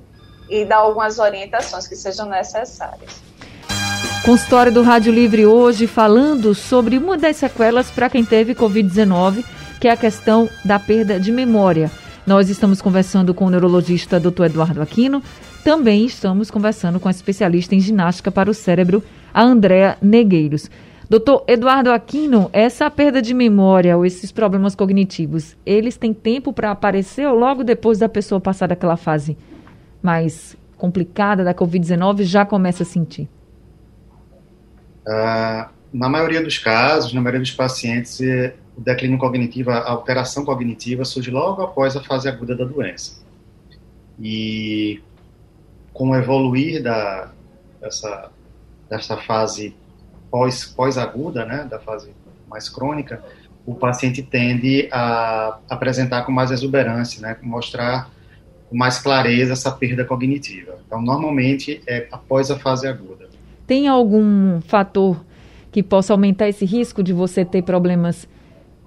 e 0.51 0.67
dar 0.67 0.77
algumas 0.77 1.19
orientações 1.19 1.89
que 1.89 1.97
sejam 1.97 2.27
necessárias. 2.27 3.26
Consultório 4.27 4.73
do 4.73 4.83
Rádio 4.83 5.13
Livre 5.13 5.47
hoje 5.47 5.87
falando 5.87 6.53
sobre 6.53 6.99
uma 6.99 7.17
das 7.17 7.37
sequelas 7.37 7.93
para 7.93 8.11
quem 8.11 8.25
teve 8.25 8.57
Covid-19, 8.57 9.45
que 9.81 9.87
é 9.87 9.93
a 9.93 9.97
questão 9.97 10.49
da 10.65 10.81
perda 10.81 11.21
de 11.21 11.31
memória. 11.31 11.89
Nós 12.27 12.51
estamos 12.51 12.83
conversando 12.83 13.33
com 13.33 13.47
o 13.47 13.51
neurologista 13.51 14.19
Dr. 14.19 14.47
Eduardo 14.47 14.83
Aquino, 14.83 15.23
também 15.63 16.05
estamos 16.05 16.51
conversando 16.51 16.99
com 16.99 17.07
a 17.07 17.13
especialista 17.13 17.77
em 17.77 17.79
ginástica 17.79 18.33
para 18.33 18.51
o 18.51 18.55
cérebro, 18.55 19.01
a 19.33 19.45
Andréa 19.45 19.97
Negueiros. 20.03 20.69
Doutor 21.09 21.45
Eduardo 21.47 21.93
Aquino, 21.93 22.51
essa 22.53 22.91
perda 22.91 23.23
de 23.23 23.33
memória 23.33 23.97
ou 23.97 24.05
esses 24.05 24.33
problemas 24.33 24.75
cognitivos, 24.75 25.57
eles 25.65 25.97
têm 25.97 26.13
tempo 26.13 26.53
para 26.53 26.73
aparecer 26.73 27.29
ou 27.29 27.39
logo 27.39 27.63
depois 27.63 28.01
da 28.01 28.09
pessoa 28.09 28.41
passar 28.41 28.67
daquela 28.67 28.97
fase 28.97 29.39
mais 30.03 30.57
complicada 30.77 31.45
da 31.45 31.55
Covid-19 31.55 32.25
já 32.25 32.45
começa 32.45 32.83
a 32.83 32.87
sentir? 32.87 33.29
Uh, 35.07 35.77
na 35.93 36.09
maioria 36.09 36.43
dos 36.43 36.59
casos, 36.59 37.13
na 37.13 37.21
maioria 37.21 37.41
dos 37.41 37.53
pacientes, 37.53 38.21
eh, 38.21 38.55
o 38.77 38.81
declínio 38.81 39.19
cognitivo, 39.19 39.71
a 39.71 39.89
alteração 39.89 40.45
cognitiva 40.45 41.05
surge 41.05 41.31
logo 41.31 41.63
após 41.63 41.97
a 41.97 42.03
fase 42.03 42.29
aguda 42.29 42.55
da 42.55 42.65
doença. 42.65 43.23
E 44.21 45.01
com 45.93 46.11
o 46.11 46.15
evoluir 46.15 46.83
da, 46.83 47.31
dessa, 47.81 48.31
dessa 48.91 49.17
fase 49.17 49.75
pós, 50.31 50.67
pós-aguda, 50.67 51.47
né, 51.47 51.65
da 51.65 51.79
fase 51.79 52.11
mais 52.49 52.69
crônica, 52.69 53.25
o 53.65 53.75
paciente 53.75 54.23
tende 54.23 54.89
a 54.93 55.59
apresentar 55.69 56.23
com 56.27 56.33
mais 56.33 56.51
exuberância, 56.51 57.23
né, 57.23 57.37
mostrar 57.43 58.11
com 58.69 58.77
mais 58.77 58.99
clareza 58.99 59.55
essa 59.55 59.71
perda 59.71 60.05
cognitiva. 60.05 60.79
Então, 60.87 61.01
normalmente 61.01 61.81
é 61.87 62.07
após 62.13 62.51
a 62.51 62.59
fase 62.59 62.87
aguda. 62.87 63.36
Tem 63.67 63.89
algum 63.89 64.61
fator 64.61 65.25
que 65.73 65.83
possa 65.83 66.13
aumentar 66.13 66.49
esse 66.49 66.65
risco 66.65 67.03
de 67.03 67.13
você 67.13 67.45
ter 67.45 67.63
problemas 67.63 68.29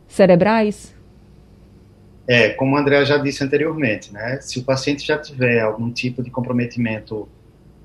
cerebrais? 0.08 0.96
É, 2.28 2.50
como 2.50 2.78
a 2.78 2.80
Andrea 2.80 3.04
já 3.06 3.18
disse 3.18 3.44
anteriormente, 3.44 4.14
né? 4.14 4.40
Se 4.42 4.60
o 4.60 4.64
paciente 4.64 5.06
já 5.06 5.18
tiver 5.18 5.62
algum 5.62 5.92
tipo 5.92 6.24
de 6.24 6.30
comprometimento 6.30 7.28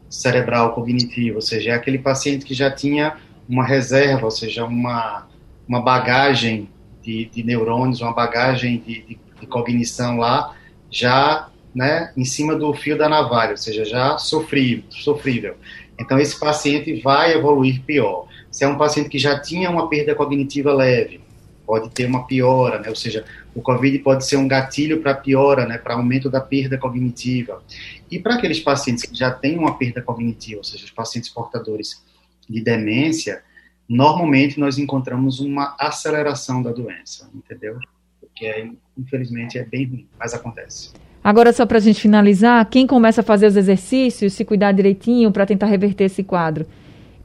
cerebral 0.09 0.75
cognitivo, 0.75 1.37
ou 1.37 1.43
seja, 1.43 1.71
é 1.71 1.75
aquele 1.75 1.99
paciente 1.99 2.45
que 2.45 2.55
já 2.55 2.71
tinha 2.71 3.17
uma 3.49 3.65
reserva, 3.65 4.25
ou 4.25 4.31
seja, 4.31 4.65
uma, 4.65 5.27
uma 5.67 5.81
bagagem 5.81 6.69
de, 7.03 7.27
de 7.27 7.43
neurônios, 7.43 8.01
uma 8.01 8.13
bagagem 8.13 8.79
de, 8.79 9.03
de, 9.03 9.19
de, 9.41 9.47
cognição 9.47 10.17
lá, 10.17 10.55
já 10.91 11.49
né, 11.75 12.13
em 12.17 12.25
cima 12.25 12.55
do 12.55 12.73
fio 12.73 12.97
da 12.97 13.09
navalha, 13.09 13.51
ou 13.53 13.57
seja, 13.57 13.85
já 13.85 14.17
sofrível. 14.17 14.85
sofrível. 14.91 15.57
Então, 15.99 16.19
esse 16.19 16.39
paciente 16.39 17.01
vai 17.01 17.33
evoluir 17.33 17.83
pior. 17.83 18.27
Se 18.51 18.65
é 18.65 18.69
um 18.69 18.77
paciente 18.77 19.09
que 19.09 19.19
já 19.19 19.39
tinha 19.41 19.71
uma 19.71 19.89
perda 19.89 20.15
cognitiva 20.15 20.73
leve, 20.73 21.21
pode 21.67 21.91
ter 21.91 22.07
uma 22.07 22.27
piora, 22.27 22.79
né? 22.79 22.89
ou 22.89 22.97
seja, 22.97 23.25
o 23.55 23.63
COVID 23.63 23.99
pode 24.01 24.27
ser 24.27 24.37
um 24.37 24.47
gatilho 24.47 25.01
para 25.01 25.15
piora, 25.15 25.67
né? 25.67 25.79
para 25.79 25.95
aumento 25.95 26.31
da 26.31 26.41
perda 26.41 26.77
cognitiva. 26.77 27.63
E 28.11 28.19
para 28.19 28.35
aqueles 28.35 28.61
pacientes 28.61 29.05
que 29.05 29.17
já 29.17 29.31
têm 29.31 29.59
uma 29.59 29.77
perda 29.77 30.03
cognitiva, 30.03 30.59
ou 30.59 30.65
seja, 30.65 30.85
os 30.85 30.91
pacientes 30.91 31.31
portadores 31.31 32.05
de 32.49 32.63
demência, 32.63 33.43
normalmente 33.89 34.61
nós 34.61 34.79
encontramos 34.79 35.41
uma 35.41 35.75
aceleração 35.79 36.63
da 36.63 36.71
doença, 36.71 37.31
entendeu? 37.35 37.79
Porque, 38.21 38.47
é, 38.47 38.69
infelizmente, 38.97 39.59
é 39.59 39.65
bem 39.65 39.87
ruim, 39.87 40.09
mas 40.19 40.35
acontece. 40.35 40.93
Agora, 41.25 41.53
só 41.53 41.65
para 41.65 41.79
a 41.79 41.81
gente 41.81 42.01
finalizar, 42.01 42.69
quem 42.69 42.87
começa 42.87 43.23
a 43.23 43.25
fazer 43.25 43.47
os 43.47 43.57
exercícios, 43.57 44.35
se 44.35 44.45
cuidar 44.45 44.73
direitinho 44.73 45.33
para 45.33 45.47
tentar 45.47 45.67
reverter 45.67 46.05
esse 46.05 46.23
quadro, 46.23 46.67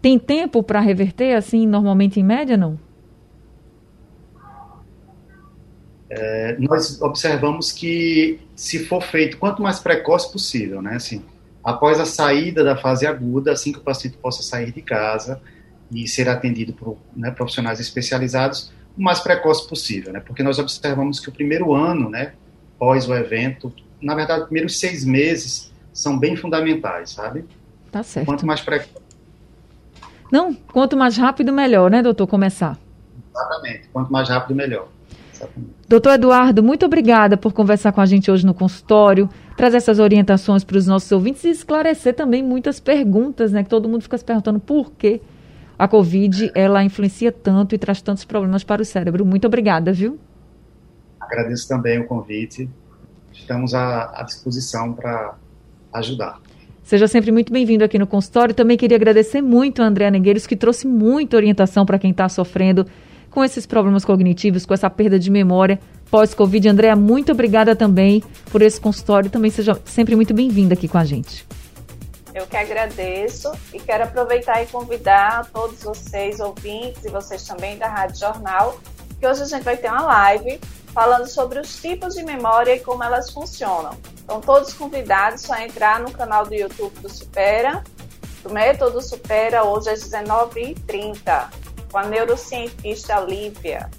tem 0.02 0.18
tempo 0.18 0.64
para 0.64 0.80
reverter, 0.80 1.36
assim, 1.36 1.68
normalmente 1.68 2.18
em 2.20 2.24
média, 2.24 2.56
não? 2.56 2.80
é, 6.10 6.58
nós 6.60 7.02
observamos 7.02 7.72
que 7.72 8.39
se 8.56 8.86
for 8.86 9.02
feito 9.02 9.38
quanto 9.38 9.62
mais 9.62 9.80
precoce 9.80 10.32
possível, 10.32 10.82
né, 10.82 10.95
assim, 10.95 11.24
após 11.64 12.00
a 12.00 12.06
saída 12.06 12.64
da 12.64 12.76
fase 12.76 13.06
aguda, 13.06 13.52
assim 13.52 13.72
que 13.72 13.80
o 13.80 13.84
paciente 13.84 14.18
possa 14.18 14.41
sair 14.41 14.72
de 14.72 14.82
casa 14.82 15.39
e 15.91 16.08
ser 16.08 16.28
atendido 16.28 16.74
por 16.74 16.97
né, 17.16 17.30
profissionais 17.32 17.80
especializados, 17.80 18.72
o 18.97 19.02
mais 19.02 19.20
precoce 19.20 19.68
possível, 19.68 20.12
né, 20.12 20.20
porque 20.20 20.41
nós 20.41 20.58
observamos 20.58 21.20
que 21.20 21.30
o 21.30 21.32
primeiro 21.32 21.74
ano, 21.74 22.10
né, 22.10 22.34
pós 22.80 23.08
o 23.08 23.14
evento, 23.14 23.72
na 24.02 24.16
verdade, 24.16 24.41
os 24.41 24.45
primeiros 24.45 24.80
seis 24.80 25.04
meses 25.06 25.72
são 25.91 26.18
bem 26.18 26.36
fundamentais, 26.36 27.12
sabe? 27.12 27.45
Tá 27.91 28.04
certo. 28.04 28.26
Quanto 28.26 28.45
mais 28.45 28.62
precoce. 28.62 28.91
Não, 30.32 30.54
quanto 30.54 30.95
mais 30.95 31.18
rápido, 31.18 31.52
melhor, 31.52 31.89
né, 31.89 32.02
doutor, 32.02 32.28
começar. 32.28 32.78
Exatamente, 33.34 33.89
quanto 33.91 34.12
mais 34.12 34.30
rápido, 34.30 34.56
melhor. 34.56 34.88
Exatamente. 35.34 35.74
Doutor 35.88 36.14
Eduardo, 36.14 36.62
muito 36.62 36.86
obrigada 36.86 37.36
por 37.36 37.52
conversar 37.52 37.91
com 37.91 38.02
a 38.02 38.06
gente 38.06 38.30
hoje 38.30 38.45
no 38.45 38.54
consultório, 38.54 39.30
trazer 39.58 39.78
essas 39.78 39.97
orientações 39.97 40.64
para 40.64 40.78
os 40.78 40.86
nossos 40.86 41.12
ouvintes 41.12 41.43
e 41.45 41.50
esclarecer 41.50 42.14
também 42.14 42.43
muitas 42.43 42.80
perguntas, 42.80 43.52
né? 43.52 43.64
Que 43.64 43.70
todo 43.70 43.89
mundo 43.89 44.04
fica 44.04 44.18
se 44.18 44.24
perguntando 44.24 44.60
por 44.60 44.91
que 44.91 45.22
a 45.78 45.88
Covid 45.88 46.52
ela 46.54 46.84
influencia 46.84 47.32
tanto 47.32 47.74
e 47.74 47.78
traz 47.78 48.02
tantos 48.02 48.26
problemas 48.26 48.64
para 48.64 48.82
o 48.82 48.86
cérebro. 48.86 49.26
Muito 49.26 49.47
obrigada, 49.47 49.91
viu? 49.91 50.20
Agradeço 51.20 51.68
também 51.68 52.00
o 52.00 52.06
convite. 52.06 52.70
Estamos 53.40 53.74
à, 53.74 54.12
à 54.14 54.24
disposição 54.24 54.94
para 54.94 55.36
ajudar. 55.94 56.40
Seja 56.84 57.08
sempre 57.08 57.32
muito 57.32 57.54
bem-vindo 57.54 57.84
aqui 57.84 58.00
no 58.00 58.08
consultório. 58.08 58.54
Também 58.54 58.78
queria 58.78 58.98
agradecer 58.98 59.42
muito 59.42 59.82
a 59.82 59.86
Andréa 59.86 60.10
Negueiros, 60.10 60.48
que 60.48 60.56
trouxe 60.56 60.88
muita 60.88 61.38
orientação 61.38 61.86
para 61.86 62.00
quem 62.00 62.12
está 62.12 62.28
sofrendo 62.28 62.86
com 63.30 63.44
esses 63.44 63.66
problemas 63.66 64.04
cognitivos, 64.04 64.66
com 64.66 64.74
essa 64.74 64.90
perda 64.90 65.20
de 65.20 65.30
memória 65.30 65.80
pós-Covid. 66.10 66.68
Andréa, 66.68 66.96
muito 66.96 67.32
obrigada 67.32 67.76
também 67.76 68.24
por 68.52 68.62
esse 68.62 68.82
consultório. 68.82 69.30
Também 69.30 69.52
seja 69.52 69.80
sempre 69.86 70.16
muito 70.16 70.34
bem-vinda 70.34 70.74
aqui 70.74 70.88
com 70.88 70.98
a 70.98 71.06
gente. 71.06 71.46
Eu 72.34 72.46
que 72.48 72.58
agradeço 72.58 73.52
e 73.74 73.80
quero 73.80 74.04
aproveitar 74.06 74.64
e 74.64 74.68
convidar 74.68 75.48
todos 75.52 75.84
vocês, 75.84 76.40
ouvintes, 76.40 77.04
e 77.06 77.10
vocês 77.10 77.44
também 77.44 77.78
da 77.78 77.88
Rádio 77.88 78.20
Jornal, 78.20 78.80
que 79.20 79.28
hoje 79.28 79.44
a 79.44 79.46
gente 79.46 79.64
vai 79.64 79.76
ter 79.76 79.90
uma 79.90 80.02
live 80.02 80.60
falando 80.94 81.28
sobre 81.28 81.60
os 81.60 81.76
tipos 81.80 82.16
de 82.16 82.24
memória 82.24 82.76
e 82.76 82.80
como 82.80 83.04
elas 83.04 83.30
funcionam. 83.32 83.98
Então, 84.24 84.40
todos 84.42 84.74
convidados 84.74 85.42
só 85.42 85.58
entrar 85.58 86.00
no 86.00 86.12
canal 86.12 86.46
do 86.46 86.54
YouTube 86.54 86.94
do 87.02 87.10
Supera, 87.10 87.84
do 88.44 88.52
Método 88.52 89.02
Supera, 89.02 89.64
hoje 89.64 89.90
às 89.90 90.04
19h30 90.04 91.50
com 91.92 91.98
a 91.98 92.06
neurocientista 92.06 93.20
Lívia. 93.20 93.90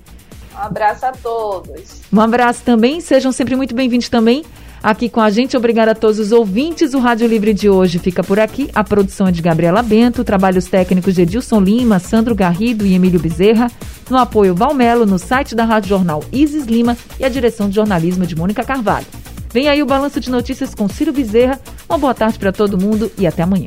Um 0.54 0.58
abraço 0.58 1.06
a 1.06 1.12
todos. 1.12 2.02
Um 2.12 2.20
abraço 2.20 2.62
também, 2.62 3.00
sejam 3.00 3.32
sempre 3.32 3.54
muito 3.56 3.74
bem-vindos 3.74 4.08
também 4.08 4.44
aqui 4.82 5.08
com 5.08 5.20
a 5.20 5.30
gente. 5.30 5.56
Obrigada 5.56 5.92
a 5.92 5.94
todos 5.94 6.18
os 6.18 6.32
ouvintes. 6.32 6.94
O 6.94 6.98
Rádio 6.98 7.26
Livre 7.26 7.52
de 7.52 7.68
hoje 7.68 7.98
fica 7.98 8.22
por 8.22 8.38
aqui. 8.38 8.68
A 8.74 8.82
produção 8.82 9.28
é 9.28 9.32
de 9.32 9.42
Gabriela 9.42 9.82
Bento, 9.82 10.24
trabalhos 10.24 10.66
técnicos 10.66 11.14
de 11.14 11.22
Edilson 11.22 11.60
Lima, 11.60 11.98
Sandro 11.98 12.34
Garrido 12.34 12.86
e 12.86 12.94
Emílio 12.94 13.20
Bezerra. 13.20 13.70
No 14.08 14.18
apoio 14.18 14.54
Valmelo, 14.54 15.06
no 15.06 15.18
site 15.18 15.54
da 15.54 15.64
Rádio 15.64 15.90
Jornal 15.90 16.24
Isis 16.32 16.64
Lima 16.66 16.96
e 17.18 17.24
a 17.24 17.28
direção 17.28 17.68
de 17.68 17.76
jornalismo 17.76 18.26
de 18.26 18.36
Mônica 18.36 18.64
Carvalho. 18.64 19.06
Vem 19.52 19.68
aí 19.68 19.82
o 19.82 19.86
balanço 19.86 20.20
de 20.20 20.30
notícias 20.30 20.74
com 20.74 20.88
Ciro 20.88 21.12
Bezerra. 21.12 21.60
Uma 21.88 21.98
boa 21.98 22.14
tarde 22.14 22.38
para 22.38 22.52
todo 22.52 22.80
mundo 22.80 23.10
e 23.18 23.26
até 23.26 23.42
amanhã. 23.42 23.66